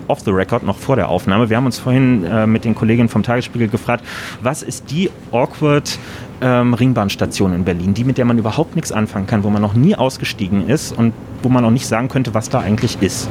[0.08, 1.50] off the record, noch vor der Aufnahme.
[1.50, 4.04] Wir haben uns vorhin äh, mit den Kolleginnen vom Tagesspiegel gefragt,
[4.42, 5.98] was ist die awkward
[6.42, 9.74] ähm, Ringbahnstation in Berlin, die mit der man überhaupt nichts anfangen kann, wo man noch
[9.74, 13.30] nie ausgestiegen ist und wo man auch nicht sagen könnte, was da eigentlich ist.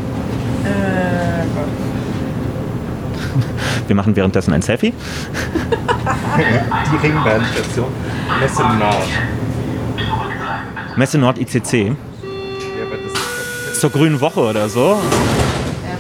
[0.65, 0.69] Äh.
[3.87, 4.93] Wir machen währenddessen ein Selfie.
[6.93, 7.89] Die Ringbahnstation.
[8.41, 9.38] Messe Nord.
[10.97, 11.97] Messe Nord ICC.
[13.75, 14.81] Zur Grünen Woche oder so.
[14.81, 14.97] Ja,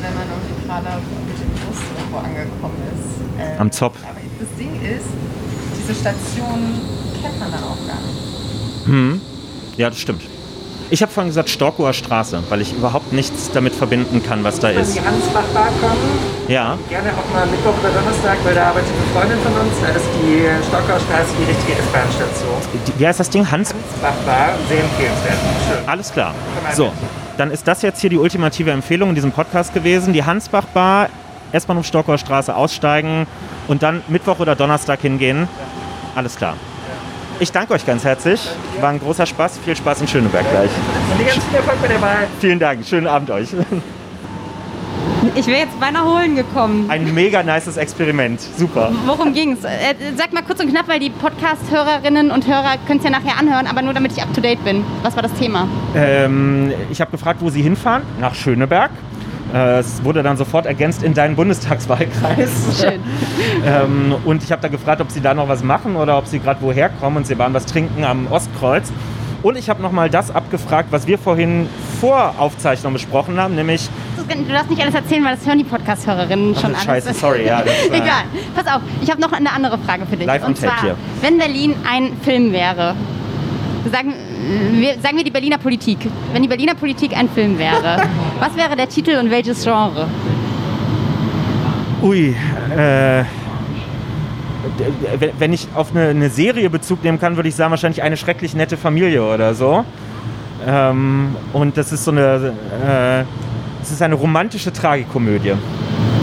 [0.02, 3.40] wenn man irgendwie gerade mit dem Bus irgendwo angekommen ist.
[3.40, 3.98] Äh, Am Zopf.
[4.02, 5.06] Aber das Ding ist,
[5.80, 6.80] diese Station
[7.22, 8.86] kennt man dann auch gar nicht.
[8.86, 9.20] Hm.
[9.76, 10.22] Ja, das stimmt.
[10.90, 14.70] Ich habe vorhin gesagt Storkower Straße, weil ich überhaupt nichts damit verbinden kann, was da
[14.70, 14.96] ist.
[14.96, 16.48] die Hansbach-Bar kommen.
[16.48, 19.74] Ja, Gerne auch mal Mittwoch oder Donnerstag, weil da arbeitet eine Freundin von uns.
[19.82, 22.56] Da ist die Stockauer Straße die richtige S-Bahn-Station.
[22.86, 23.50] die, wie heißt das Ding?
[23.50, 23.74] Hans?
[23.74, 25.36] Hansbach-Bar, sehr empfehlenswert.
[25.68, 25.88] Schön.
[25.88, 26.34] Alles klar.
[26.74, 26.90] So,
[27.36, 30.14] dann ist das jetzt hier die ultimative Empfehlung in diesem Podcast gewesen.
[30.14, 31.10] Die Hansbach Bar,
[31.52, 33.26] S-Bahnhof Storkower Straße aussteigen
[33.68, 35.48] und dann Mittwoch oder Donnerstag hingehen.
[36.14, 36.54] Alles klar.
[37.40, 38.40] Ich danke euch ganz herzlich.
[38.80, 39.58] War ein großer Spaß.
[39.64, 40.70] Viel Spaß in Schöneberg gleich.
[41.12, 42.26] Und die ganz viel Erfolg bei der Wahl.
[42.40, 42.84] Vielen Dank.
[42.84, 43.50] Schönen Abend euch.
[45.34, 46.90] Ich wäre jetzt beinahe holen gekommen.
[46.90, 48.40] Ein mega nices Experiment.
[48.40, 48.92] Super.
[49.06, 49.62] Worum ging's?
[49.64, 53.38] Äh, sag mal kurz und knapp, weil die Podcast-Hörerinnen und Hörer können es ja nachher
[53.38, 54.84] anhören, aber nur damit ich up to date bin.
[55.02, 55.68] Was war das Thema?
[55.94, 58.02] Ähm, ich habe gefragt, wo Sie hinfahren.
[58.20, 58.90] Nach Schöneberg.
[59.54, 62.80] Äh, es wurde dann sofort ergänzt in deinen Bundestagswahlkreis.
[62.80, 63.00] Schön.
[63.64, 66.38] ähm, und ich habe da gefragt, ob Sie da noch was machen oder ob Sie
[66.38, 67.18] gerade woher kommen.
[67.18, 68.92] Und Sie waren was trinken am Ostkreuz.
[69.42, 71.68] Und ich habe nochmal das abgefragt, was wir vorhin
[72.00, 73.88] vor Aufzeichnung besprochen haben, nämlich
[74.28, 76.82] Du darfst nicht alles erzählen, weil das hören die Podcast-Hörerinnen schon alles.
[76.84, 78.24] scheiße, sorry, ja, das Egal.
[78.54, 80.26] Pass auf, ich habe noch eine andere Frage für dich.
[80.26, 80.96] Live on und tape zwar, hier.
[81.22, 82.94] wenn Berlin ein Film wäre,
[83.90, 84.12] sagen
[84.72, 85.98] wir, sagen wir die Berliner Politik.
[86.32, 88.02] Wenn die Berliner Politik ein Film wäre,
[88.40, 90.08] was wäre der Titel und welches Genre?
[92.02, 92.34] Ui,
[92.76, 93.24] äh,
[95.38, 98.54] wenn ich auf eine, eine Serie Bezug nehmen kann, würde ich sagen, wahrscheinlich eine schrecklich
[98.54, 99.84] nette Familie oder so.
[100.66, 102.54] Ähm, und das ist so eine,
[102.86, 103.24] äh,
[103.82, 105.54] es ist eine romantische Tragikomödie.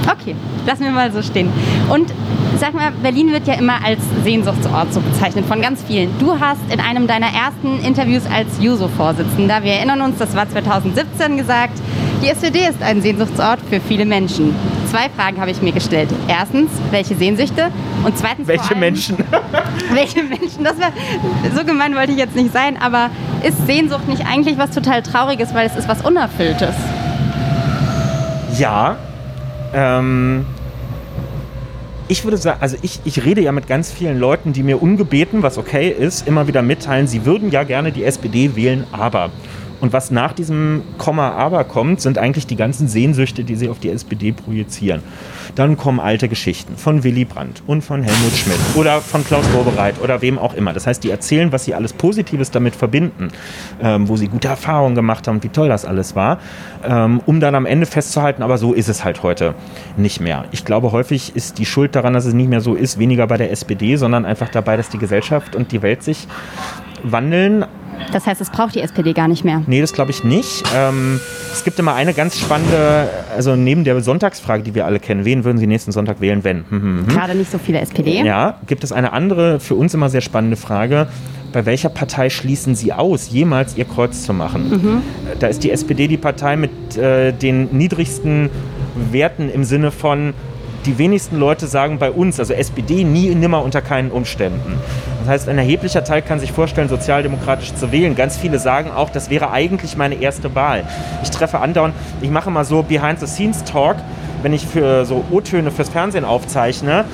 [0.05, 1.49] Okay, lassen wir mal so stehen.
[1.89, 2.13] Und
[2.59, 6.17] sag mal, Berlin wird ja immer als Sehnsuchtsort so bezeichnet von ganz vielen.
[6.19, 11.37] Du hast in einem deiner ersten Interviews als Juso-Vorsitzender, wir erinnern uns, das war 2017
[11.37, 11.79] gesagt,
[12.23, 14.55] die SPD ist ein Sehnsuchtsort für viele Menschen.
[14.89, 16.09] Zwei Fragen habe ich mir gestellt.
[16.27, 17.71] Erstens, welche Sehnsüchte?
[18.03, 19.17] Und zweitens, Welche allem, Menschen?
[19.93, 20.63] welche Menschen?
[20.63, 20.91] Das war,
[21.55, 23.09] so gemein wollte ich jetzt nicht sein, aber
[23.43, 26.75] ist Sehnsucht nicht eigentlich was total Trauriges, weil es ist was Unerfülltes?
[28.57, 28.95] Ja.
[29.73, 30.45] Ähm,
[32.07, 35.41] ich würde sagen, also ich, ich rede ja mit ganz vielen Leuten, die mir ungebeten,
[35.41, 39.31] was okay ist, immer wieder mitteilen, sie würden ja gerne die SPD wählen, aber.
[39.85, 43.77] Und was nach diesem Komma aber kommt, sind eigentlich die ganzen Sehnsüchte, die sie auf
[43.77, 45.03] die SPD projizieren.
[45.53, 50.01] Dann kommen alte Geschichten von Willy Brandt und von Helmut Schmidt oder von Klaus Wobereit
[50.01, 50.73] oder wem auch immer.
[50.73, 53.27] Das heißt, die erzählen, was sie alles Positives damit verbinden,
[53.79, 56.39] ähm, wo sie gute Erfahrungen gemacht haben, wie toll das alles war,
[56.83, 59.53] ähm, um dann am Ende festzuhalten, aber so ist es halt heute
[59.97, 60.45] nicht mehr.
[60.49, 63.37] Ich glaube, häufig ist die Schuld daran, dass es nicht mehr so ist, weniger bei
[63.37, 66.27] der SPD, sondern einfach dabei, dass die Gesellschaft und die Welt sich
[67.11, 67.65] wandeln.
[68.11, 69.61] Das heißt, es braucht die SPD gar nicht mehr.
[69.67, 70.63] Nee, das glaube ich nicht.
[70.75, 71.19] Ähm,
[71.51, 75.43] es gibt immer eine ganz spannende, also neben der Sonntagsfrage, die wir alle kennen, wen
[75.43, 76.65] würden Sie nächsten Sonntag wählen, wenn?
[76.69, 77.07] Hm, hm, hm.
[77.07, 78.21] Gerade nicht so viele SPD.
[78.23, 81.07] Ja, gibt es eine andere, für uns immer sehr spannende Frage.
[81.53, 85.01] Bei welcher Partei schließen Sie aus, jemals Ihr Kreuz zu machen?
[85.39, 88.49] Da ist die SPD die Partei mit äh, den niedrigsten
[89.11, 90.33] Werten im Sinne von,
[90.85, 94.79] die wenigsten Leute sagen bei uns, also SPD nie, nimmer unter keinen Umständen.
[95.19, 98.15] Das heißt, ein erheblicher Teil kann sich vorstellen, sozialdemokratisch zu wählen.
[98.15, 100.83] Ganz viele sagen auch, das wäre eigentlich meine erste Wahl.
[101.23, 103.97] Ich treffe andauernd, ich mache mal so Behind-the-Scenes-Talk,
[104.43, 107.05] wenn ich für so O-Töne fürs Fernsehen aufzeichne,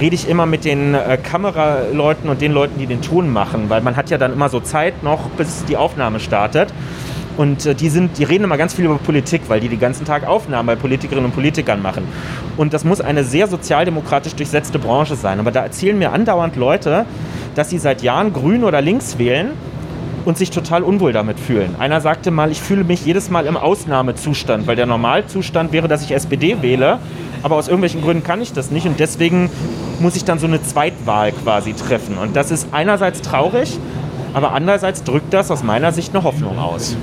[0.00, 3.82] rede ich immer mit den äh, Kameraleuten und den Leuten, die den Ton machen, weil
[3.82, 6.72] man hat ja dann immer so Zeit noch, bis die Aufnahme startet.
[7.40, 10.04] Und äh, die, sind, die reden immer ganz viel über Politik, weil die den ganzen
[10.04, 12.04] Tag Aufnahmen bei Politikerinnen und Politikern machen.
[12.58, 15.40] Und das muss eine sehr sozialdemokratisch durchsetzte Branche sein.
[15.40, 17.06] Aber da erzählen mir andauernd Leute,
[17.54, 19.52] dass sie seit Jahren grün oder links wählen
[20.26, 21.76] und sich total unwohl damit fühlen.
[21.78, 26.04] Einer sagte mal, ich fühle mich jedes Mal im Ausnahmezustand, weil der Normalzustand wäre, dass
[26.04, 26.98] ich SPD wähle,
[27.42, 29.48] aber aus irgendwelchen Gründen kann ich das nicht und deswegen
[29.98, 32.18] muss ich dann so eine Zweitwahl quasi treffen.
[32.18, 33.78] Und das ist einerseits traurig,
[34.34, 36.96] aber andererseits drückt das aus meiner Sicht eine Hoffnung aus.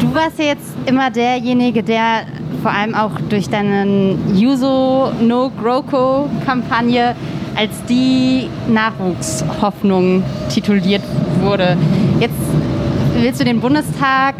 [0.00, 2.26] Du warst ja jetzt immer derjenige, der
[2.62, 7.16] vor allem auch durch deine Juso No GroKo Kampagne
[7.54, 10.22] als die Nachwuchshoffnung
[10.52, 11.02] tituliert
[11.40, 11.76] wurde.
[12.20, 12.34] Jetzt
[13.14, 14.36] willst du den Bundestag.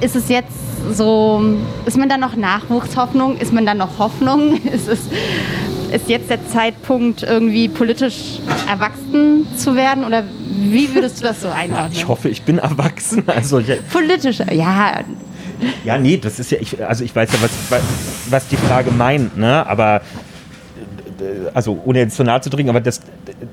[0.00, 0.56] Ist es jetzt
[0.94, 1.42] so,
[1.84, 3.36] ist man da noch Nachwuchshoffnung?
[3.36, 4.60] Ist man da noch Hoffnung?
[4.72, 5.08] Ist es,
[5.92, 10.04] ist jetzt der Zeitpunkt, irgendwie politisch erwachsen zu werden?
[10.04, 11.92] Oder wie würdest du das so einordnen?
[11.92, 13.24] Ich hoffe, ich bin erwachsen.
[13.26, 13.62] Also
[13.92, 15.00] Politisch, ja.
[15.84, 17.80] ja, nee, das ist ja, ich, also ich weiß ja, was,
[18.28, 19.66] was die Frage meint, ne?
[19.66, 20.02] Aber
[21.54, 23.00] also ohne jetzt zu nahe zu dringen, aber das,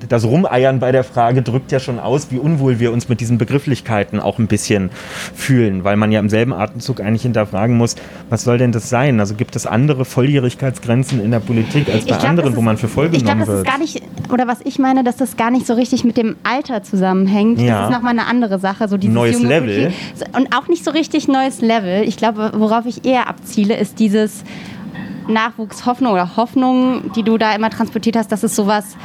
[0.09, 3.38] das Rumeiern bei der Frage drückt ja schon aus, wie unwohl wir uns mit diesen
[3.38, 4.89] Begrifflichkeiten auch ein bisschen
[5.36, 7.95] fühlen, weil man ja im selben Atemzug eigentlich hinterfragen muss,
[8.30, 9.20] was soll denn das sein?
[9.20, 12.61] Also gibt es andere Volljährigkeitsgrenzen in der Politik als bei Ich glaub, anderen, das wo
[12.61, 13.68] man ist- für voll Ich glaube, genommen das ist wird?
[13.68, 14.01] gar nicht,
[14.32, 17.59] oder was ich meine, dass das gar nicht so richtig mit dem Alter zusammenhängt.
[17.61, 17.82] Ja.
[17.82, 18.88] Das ist nochmal eine andere Sache.
[18.88, 19.68] So dieses Neues Level.
[19.88, 19.93] Klischee.
[20.36, 22.03] Und auch nicht so richtig neues Level.
[22.03, 24.43] Ich glaube, worauf ich eher abziele, ist dieses
[25.28, 28.95] Nachwuchshoffnung oder Hoffnung, die du da immer transportiert hast, dass es sowas,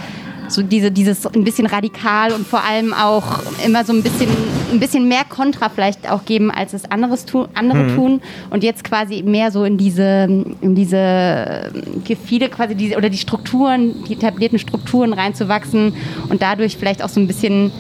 [0.49, 4.29] so diese, dieses ein bisschen radikal und vor allem auch immer so ein bisschen,
[4.71, 7.95] ein bisschen mehr Kontra vielleicht auch geben, als es anderes tu, andere Mhm.
[7.95, 8.21] tun.
[8.51, 11.73] Und jetzt quasi mehr so in diese, in diese
[12.05, 15.95] Gefilde quasi diese, oder die Strukturen, die etablierten Strukturen reinzuwachsen
[16.29, 17.71] und dadurch vielleicht auch so ein bisschen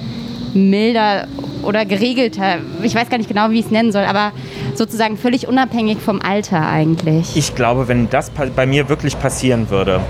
[0.54, 1.26] milder
[1.62, 2.58] oder geregelter.
[2.82, 4.32] Ich weiß gar nicht genau, wie ich es nennen soll, aber
[4.78, 7.36] sozusagen völlig unabhängig vom Alter eigentlich.
[7.36, 10.00] Ich glaube, wenn das bei mir wirklich passieren würde,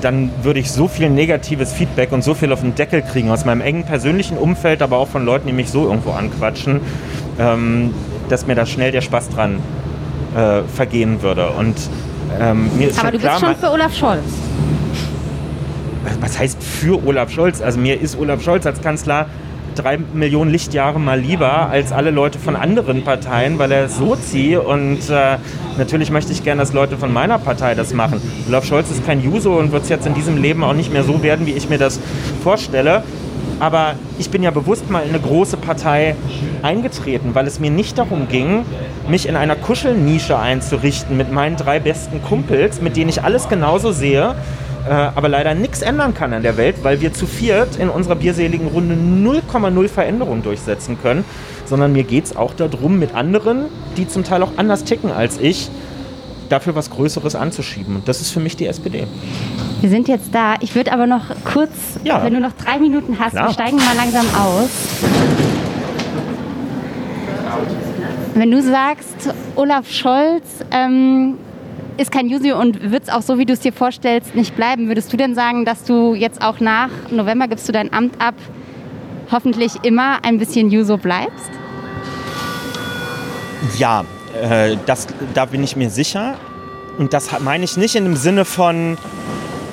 [0.00, 3.44] dann würde ich so viel negatives Feedback und so viel auf den Deckel kriegen aus
[3.44, 6.80] meinem engen persönlichen Umfeld, aber auch von Leuten, die mich so irgendwo anquatschen,
[7.38, 7.94] ähm,
[8.28, 9.60] dass mir da schnell der Spaß dran
[10.36, 11.50] äh, vergehen würde.
[11.50, 11.76] Und
[12.40, 14.22] ähm, mir ist aber du bist klar, schon für Olaf Scholz.
[16.20, 17.60] was heißt für Olaf Scholz?
[17.60, 19.26] Also mir ist Olaf Scholz als Kanzler
[19.78, 24.56] drei Millionen Lichtjahre mal lieber als alle Leute von anderen Parteien, weil er ist Sozi
[24.56, 25.36] und äh,
[25.76, 28.20] natürlich möchte ich gerne, dass Leute von meiner Partei das machen.
[28.48, 31.04] Olaf Scholz ist kein Juso und wird es jetzt in diesem Leben auch nicht mehr
[31.04, 32.00] so werden, wie ich mir das
[32.42, 33.02] vorstelle.
[33.60, 36.14] Aber ich bin ja bewusst mal in eine große Partei
[36.62, 38.64] eingetreten, weil es mir nicht darum ging,
[39.08, 43.90] mich in einer Kuschelnische einzurichten mit meinen drei besten Kumpels, mit denen ich alles genauso
[43.90, 44.34] sehe,
[44.88, 48.16] äh, aber leider nichts ändern kann an der Welt, weil wir zu viert in unserer
[48.16, 51.24] bierseligen Runde 0,0 Veränderung durchsetzen können,
[51.66, 53.66] sondern mir geht es auch darum, mit anderen,
[53.96, 55.68] die zum Teil auch anders ticken als ich,
[56.48, 57.96] dafür was Größeres anzuschieben.
[57.96, 59.06] Und das ist für mich die SPD.
[59.80, 60.54] Wir sind jetzt da.
[60.60, 61.70] Ich würde aber noch kurz,
[62.04, 62.24] Ja.
[62.24, 63.48] wenn du noch drei Minuten hast, Klar.
[63.48, 64.68] wir steigen mal langsam aus.
[68.34, 71.34] Wenn du sagst, Olaf Scholz ähm,
[71.98, 74.88] ist kein Jusi und wird es auch so, wie du es dir vorstellst, nicht bleiben,
[74.88, 78.34] würdest du denn sagen, dass du jetzt auch nach November gibst du dein Amt ab,
[79.30, 81.50] hoffentlich immer ein bisschen Juso bleibst?
[83.76, 84.04] Ja,
[84.40, 86.36] äh, das, da bin ich mir sicher.
[86.98, 88.96] Und das meine ich nicht in dem Sinne von,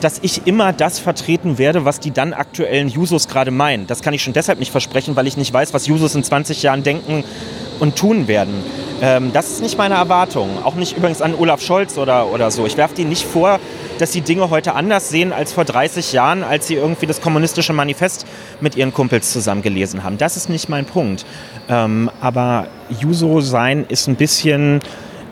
[0.05, 3.87] dass ich immer das vertreten werde, was die dann aktuellen Jusos gerade meinen.
[3.87, 6.61] Das kann ich schon deshalb nicht versprechen, weil ich nicht weiß, was Jusos in 20
[6.61, 7.23] Jahren denken
[7.79, 8.53] und tun werden.
[9.01, 10.63] Ähm, das ist nicht meine Erwartung.
[10.63, 12.67] Auch nicht übrigens an Olaf Scholz oder, oder so.
[12.67, 13.59] Ich werfe denen nicht vor,
[13.97, 17.73] dass sie Dinge heute anders sehen als vor 30 Jahren, als sie irgendwie das kommunistische
[17.73, 18.27] Manifest
[18.61, 20.19] mit ihren Kumpels zusammen gelesen haben.
[20.19, 21.25] Das ist nicht mein Punkt.
[21.67, 22.67] Ähm, aber
[22.99, 24.81] Juso sein ist ein bisschen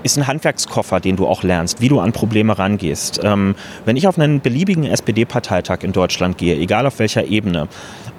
[0.03, 3.21] ist ein Handwerkskoffer, den du auch lernst, wie du an Probleme rangehst.
[3.23, 7.67] Ähm, wenn ich auf einen beliebigen SPD-Parteitag in Deutschland gehe, egal auf welcher Ebene,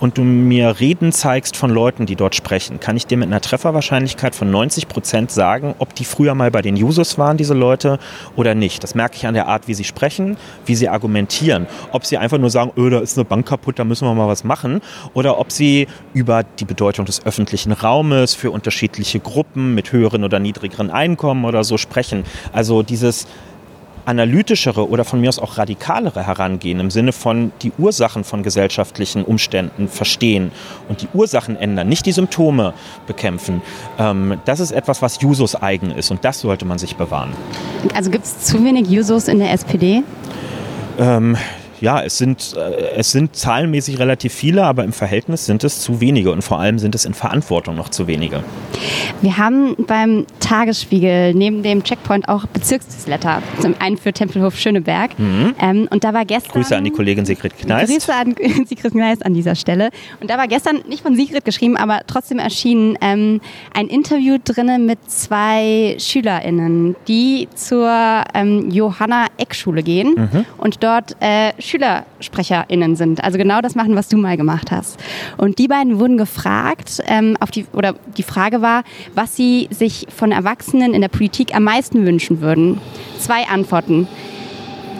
[0.00, 3.40] und du mir Reden zeigst von Leuten, die dort sprechen, kann ich dir mit einer
[3.40, 7.98] Trefferwahrscheinlichkeit von 90 Prozent sagen, ob die früher mal bei den Jusos waren, diese Leute,
[8.36, 8.82] oder nicht.
[8.82, 11.66] Das merke ich an der Art, wie sie sprechen, wie sie argumentieren.
[11.92, 14.28] Ob sie einfach nur sagen, öh, da ist eine Bank kaputt, da müssen wir mal
[14.28, 14.80] was machen,
[15.14, 20.38] oder ob sie über die Bedeutung des öffentlichen Raumes für unterschiedliche Gruppen mit höheren oder
[20.38, 22.24] niedrigeren Einkommen oder so sprechen.
[22.52, 23.26] Also dieses
[24.06, 29.24] analytischere oder von mir aus auch radikalere Herangehen im Sinne von die Ursachen von gesellschaftlichen
[29.24, 30.52] Umständen verstehen
[30.88, 32.74] und die Ursachen ändern, nicht die Symptome
[33.06, 33.62] bekämpfen.
[33.98, 37.32] Ähm, das ist etwas, was Jusos eigen ist und das sollte man sich bewahren.
[37.94, 40.02] Also gibt es zu wenig Jusos in der SPD?
[40.98, 41.36] Ähm,
[41.80, 46.00] ja, es sind, äh, es sind zahlenmäßig relativ viele, aber im Verhältnis sind es zu
[46.00, 48.42] wenige und vor allem sind es in Verantwortung noch zu wenige.
[49.22, 55.12] Wir haben beim Tagesspiegel neben dem Checkpoint auch Bezirksnewsletter, zum einen für Tempelhof Schöneberg.
[55.18, 56.50] Ähm, und da war gestern.
[56.58, 56.62] Mhm.
[56.62, 57.92] Grüße an die Kollegin Sigrid Kneist.
[57.92, 58.34] Grüße an
[58.66, 59.90] Sigrid Kneist an dieser Stelle.
[60.20, 63.40] Und da war gestern nicht von Sigrid geschrieben, aber trotzdem erschienen ähm,
[63.72, 67.90] ein Interview drinnen mit zwei SchülerInnen, die zur
[68.34, 70.44] ähm, Johanna Eck Schule gehen Mhm.
[70.58, 73.22] und dort äh, SchülersprecherInnen sind.
[73.22, 74.98] Also genau das machen, was du mal gemacht hast.
[75.36, 80.06] Und die beiden wurden gefragt, ähm, auf die, oder die Frage war, was sie sich
[80.14, 82.80] von Erwachsenen in der Politik am meisten wünschen würden.
[83.18, 84.06] Zwei Antworten.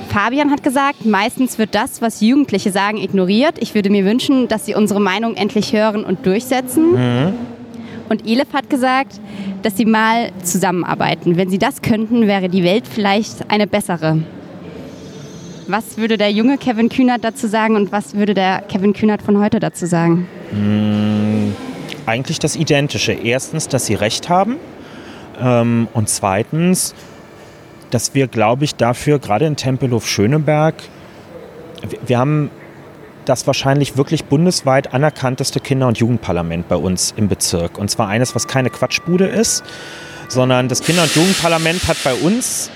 [0.09, 3.57] Fabian hat gesagt, meistens wird das, was Jugendliche sagen, ignoriert.
[3.61, 7.35] Ich würde mir wünschen, dass sie unsere Meinung endlich hören und durchsetzen.
[8.09, 9.21] Und Elif hat gesagt,
[9.63, 11.37] dass sie mal zusammenarbeiten.
[11.37, 14.19] Wenn sie das könnten, wäre die Welt vielleicht eine bessere.
[15.67, 19.39] Was würde der junge Kevin Kühnert dazu sagen und was würde der Kevin Kühnert von
[19.39, 20.29] heute dazu sagen?
[22.07, 23.13] Eigentlich das Identische.
[23.13, 24.57] Erstens, dass sie recht haben.
[25.41, 26.95] Ähm, und zweitens,
[27.91, 30.75] dass wir, glaube ich, dafür, gerade in Tempelhof-Schöneberg,
[31.89, 32.51] wir, wir haben
[33.25, 37.79] das wahrscheinlich wirklich bundesweit anerkannteste Kinder- und Jugendparlament bei uns im Bezirk.
[37.79, 39.65] Und zwar eines, was keine Quatschbude ist,
[40.29, 42.71] sondern das Kinder- und Jugendparlament hat bei uns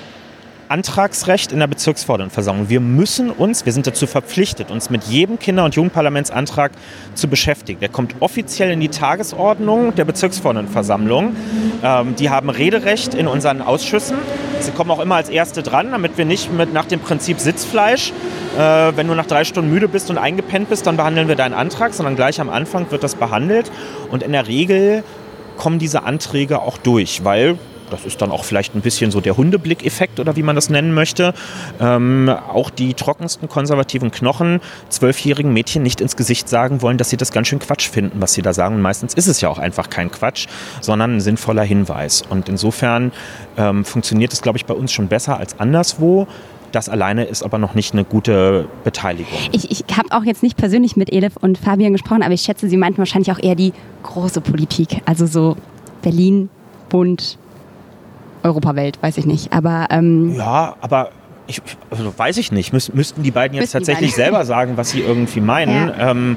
[0.69, 2.69] Antragsrecht in der Bezirksverordnetenversammlung.
[2.69, 6.73] Wir müssen uns, wir sind dazu verpflichtet, uns mit jedem Kinder- und Jugendparlamentsantrag
[7.15, 7.81] zu beschäftigen.
[7.81, 11.37] Der kommt offiziell in die Tagesordnung der Bezirksverordnetenversammlung.
[11.83, 14.17] Ähm, die haben Rederecht in unseren Ausschüssen.
[14.61, 18.13] Sie kommen auch immer als Erste dran, damit wir nicht mit nach dem Prinzip Sitzfleisch,
[18.57, 18.61] äh,
[18.97, 21.95] wenn du nach drei Stunden müde bist und eingepennt bist, dann behandeln wir deinen Antrag,
[21.95, 23.71] sondern gleich am Anfang wird das behandelt.
[24.11, 25.05] Und in der Regel
[25.57, 27.59] kommen diese Anträge auch durch, weil
[27.91, 30.95] das ist dann auch vielleicht ein bisschen so der Hundeblick-Effekt oder wie man das nennen
[30.95, 31.35] möchte.
[31.81, 37.17] Ähm, auch die trockensten konservativen Knochen zwölfjährigen Mädchen nicht ins Gesicht sagen wollen, dass sie
[37.17, 38.77] das ganz schön Quatsch finden, was sie da sagen.
[38.77, 40.47] Und meistens ist es ja auch einfach kein Quatsch,
[40.81, 42.23] sondern ein sinnvoller Hinweis.
[42.29, 43.13] Und insofern
[43.57, 46.27] ähm, funktioniert es, glaube ich, bei uns schon besser als anderswo.
[46.73, 49.39] Das alleine ist aber noch nicht eine gute Beteiligung.
[49.53, 52.69] Ich, ich habe auch jetzt nicht persönlich mit Elif und Fabian gesprochen, aber ich schätze,
[52.69, 53.73] sie meinten wahrscheinlich auch eher die
[54.03, 55.01] große Politik.
[55.07, 55.57] Also so
[56.03, 56.51] Berlin,
[56.91, 57.39] Bund,
[58.43, 59.53] Europawelt, weiß ich nicht.
[59.53, 61.11] Aber ähm, Ja, aber
[61.47, 62.73] ich, also weiß ich nicht.
[62.73, 64.25] Müs, müssten die beiden jetzt tatsächlich beiden.
[64.25, 65.91] selber sagen, was sie irgendwie meinen.
[65.99, 66.37] Ähm,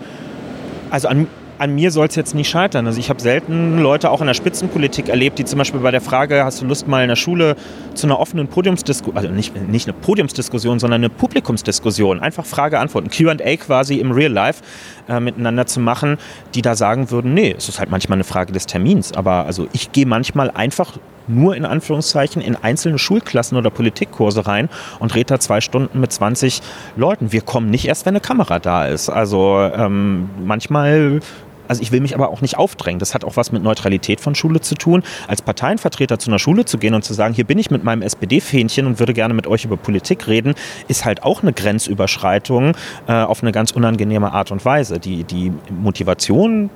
[0.89, 1.27] also an,
[1.61, 2.87] an mir soll es jetzt nicht scheitern.
[2.87, 6.01] Also ich habe selten Leute auch in der Spitzenpolitik erlebt, die zum Beispiel bei der
[6.01, 7.55] Frage, hast du Lust mal in der Schule
[7.93, 13.05] zu einer offenen Podiumsdiskussion, also nicht, nicht eine Podiumsdiskussion, sondern eine Publikumsdiskussion, einfach Frage, Antwort,
[13.05, 14.63] ein Q&A quasi im Real Life
[15.07, 16.17] äh, miteinander zu machen,
[16.55, 19.67] die da sagen würden, nee, es ist halt manchmal eine Frage des Termins, aber also
[19.73, 20.97] ich gehe manchmal einfach
[21.27, 26.11] nur in Anführungszeichen in einzelne Schulklassen oder Politikkurse rein und rede da zwei Stunden mit
[26.11, 26.61] 20
[26.95, 27.31] Leuten.
[27.31, 29.09] Wir kommen nicht erst, wenn eine Kamera da ist.
[29.09, 31.21] Also ähm, manchmal
[31.67, 32.99] also ich will mich aber auch nicht aufdrängen.
[32.99, 35.03] Das hat auch was mit Neutralität von Schule zu tun.
[35.27, 38.01] Als Parteienvertreter zu einer Schule zu gehen und zu sagen, hier bin ich mit meinem
[38.01, 40.55] SPD-Fähnchen und würde gerne mit euch über Politik reden,
[40.87, 42.75] ist halt auch eine Grenzüberschreitung
[43.07, 44.99] äh, auf eine ganz unangenehme Art und Weise.
[44.99, 46.69] Die, die Motivation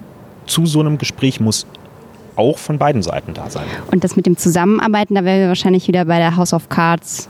[0.46, 1.66] zu so einem Gespräch muss
[2.36, 3.64] auch von beiden Seiten da sein.
[3.92, 7.30] und das mit dem Zusammenarbeiten, da wären wir wahrscheinlich wieder bei der House of Cards,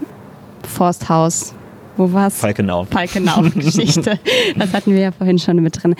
[0.68, 1.54] Forsthaus,
[1.98, 2.40] wo war's?
[2.40, 2.86] Falkenau.
[2.86, 4.20] Falkenau-Geschichte.
[4.58, 5.96] Das hatten wir ja vorhin schon mit drin.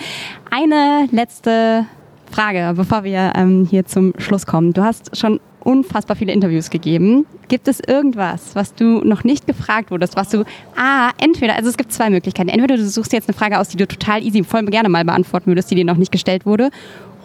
[0.50, 1.86] Eine letzte
[2.30, 4.72] Frage, bevor wir ähm, hier zum Schluss kommen.
[4.72, 7.26] Du hast schon unfassbar viele Interviews gegeben.
[7.48, 10.44] Gibt es irgendwas, was du noch nicht gefragt wurdest, was du,
[10.76, 12.48] ah, entweder, also es gibt zwei Möglichkeiten.
[12.48, 15.48] Entweder du suchst jetzt eine Frage aus, die du total easy, voll gerne mal beantworten
[15.48, 16.70] würdest, die dir noch nicht gestellt wurde.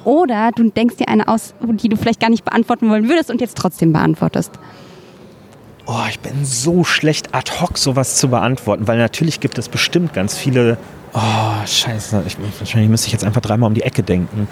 [0.04, 3.40] Oder du denkst dir eine aus, die du vielleicht gar nicht beantworten wollen würdest und
[3.42, 4.52] jetzt trotzdem beantwortest.
[5.86, 10.14] Oh, ich bin so schlecht ad hoc sowas zu beantworten, weil natürlich gibt es bestimmt
[10.14, 10.78] ganz viele.
[11.14, 12.24] Oh, scheiße.
[12.28, 14.48] Ich, wahrscheinlich müsste ich jetzt einfach dreimal um die Ecke denken.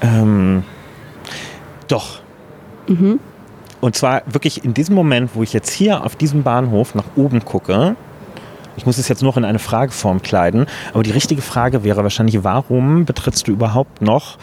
[0.00, 0.64] Ähm,
[1.88, 2.20] doch.
[3.80, 7.44] Und zwar wirklich in diesem Moment, wo ich jetzt hier auf diesem Bahnhof nach oben
[7.44, 7.96] gucke.
[8.76, 12.44] Ich muss es jetzt noch in eine Frageform kleiden, aber die richtige Frage wäre wahrscheinlich,
[12.44, 14.36] warum betrittst du überhaupt noch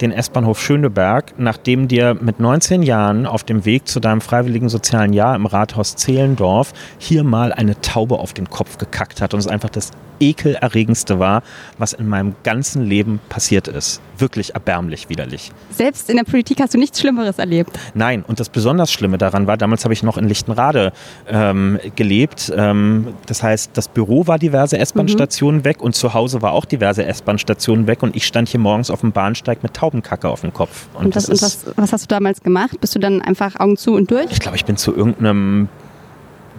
[0.00, 5.12] den S-Bahnhof Schöneberg, nachdem dir mit 19 Jahren auf dem Weg zu deinem freiwilligen sozialen
[5.12, 9.46] Jahr im Rathaus Zehlendorf hier mal eine Taube auf den Kopf gekackt hat und es
[9.46, 9.90] einfach das
[10.20, 11.42] ekelerregendste war,
[11.78, 14.00] was in meinem ganzen Leben passiert ist.
[14.18, 15.50] Wirklich erbärmlich widerlich.
[15.70, 17.78] Selbst in der Politik hast du nichts Schlimmeres erlebt.
[17.94, 20.92] Nein, und das besonders Schlimme daran war, damals habe ich noch in Lichtenrade
[21.28, 22.52] ähm, gelebt.
[22.54, 27.04] Ähm, das heißt, das Büro war diverse S-Bahn-Stationen weg und zu Hause war auch diverse
[27.04, 30.88] S-Bahn-Stationen weg und ich stand hier morgens auf dem Bahnsteig mit Taubenkacke auf dem Kopf.
[30.94, 32.80] Und, Und, das, was, und was, was hast du damals gemacht?
[32.80, 34.30] Bist du dann einfach Augen zu und durch?
[34.30, 35.68] ich glaube, ich bin zu irgendeinem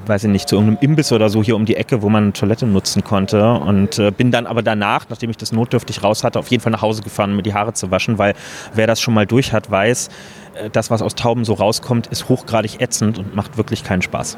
[0.05, 2.33] weiß ich nicht, zu irgendeinem Imbiss oder so hier um die Ecke, wo man eine
[2.33, 3.53] Toilette nutzen konnte.
[3.53, 6.71] Und äh, bin dann aber danach, nachdem ich das notdürftig raus hatte, auf jeden Fall
[6.71, 8.33] nach Hause gefahren, um mir die Haare zu waschen, weil
[8.73, 10.09] wer das schon mal durch hat, weiß,
[10.55, 14.37] äh, das, was aus Tauben so rauskommt, ist hochgradig ätzend und macht wirklich keinen Spaß.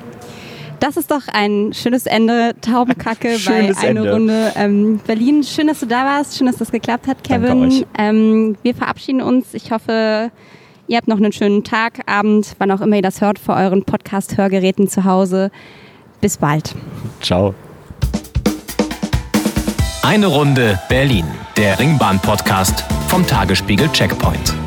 [0.80, 2.56] Das ist doch ein schönes Ende.
[2.60, 4.12] Taubenkacke bei Schönes eine Ende.
[4.12, 5.44] Runde ähm, Berlin.
[5.44, 6.38] Schön, dass du da warst.
[6.38, 7.86] Schön, dass das geklappt hat, Kevin.
[7.98, 9.54] Ähm, wir verabschieden uns.
[9.54, 10.30] Ich hoffe,
[10.94, 13.84] ihr habt noch einen schönen Tag, Abend, wann auch immer ihr das hört, vor euren
[13.84, 15.50] Podcast-Hörgeräten zu Hause.
[16.22, 16.76] Bis bald.
[17.20, 17.56] Ciao.
[20.04, 21.26] Eine Runde Berlin,
[21.58, 24.63] der Ringbahn-Podcast vom Tagesspiegel Checkpoint.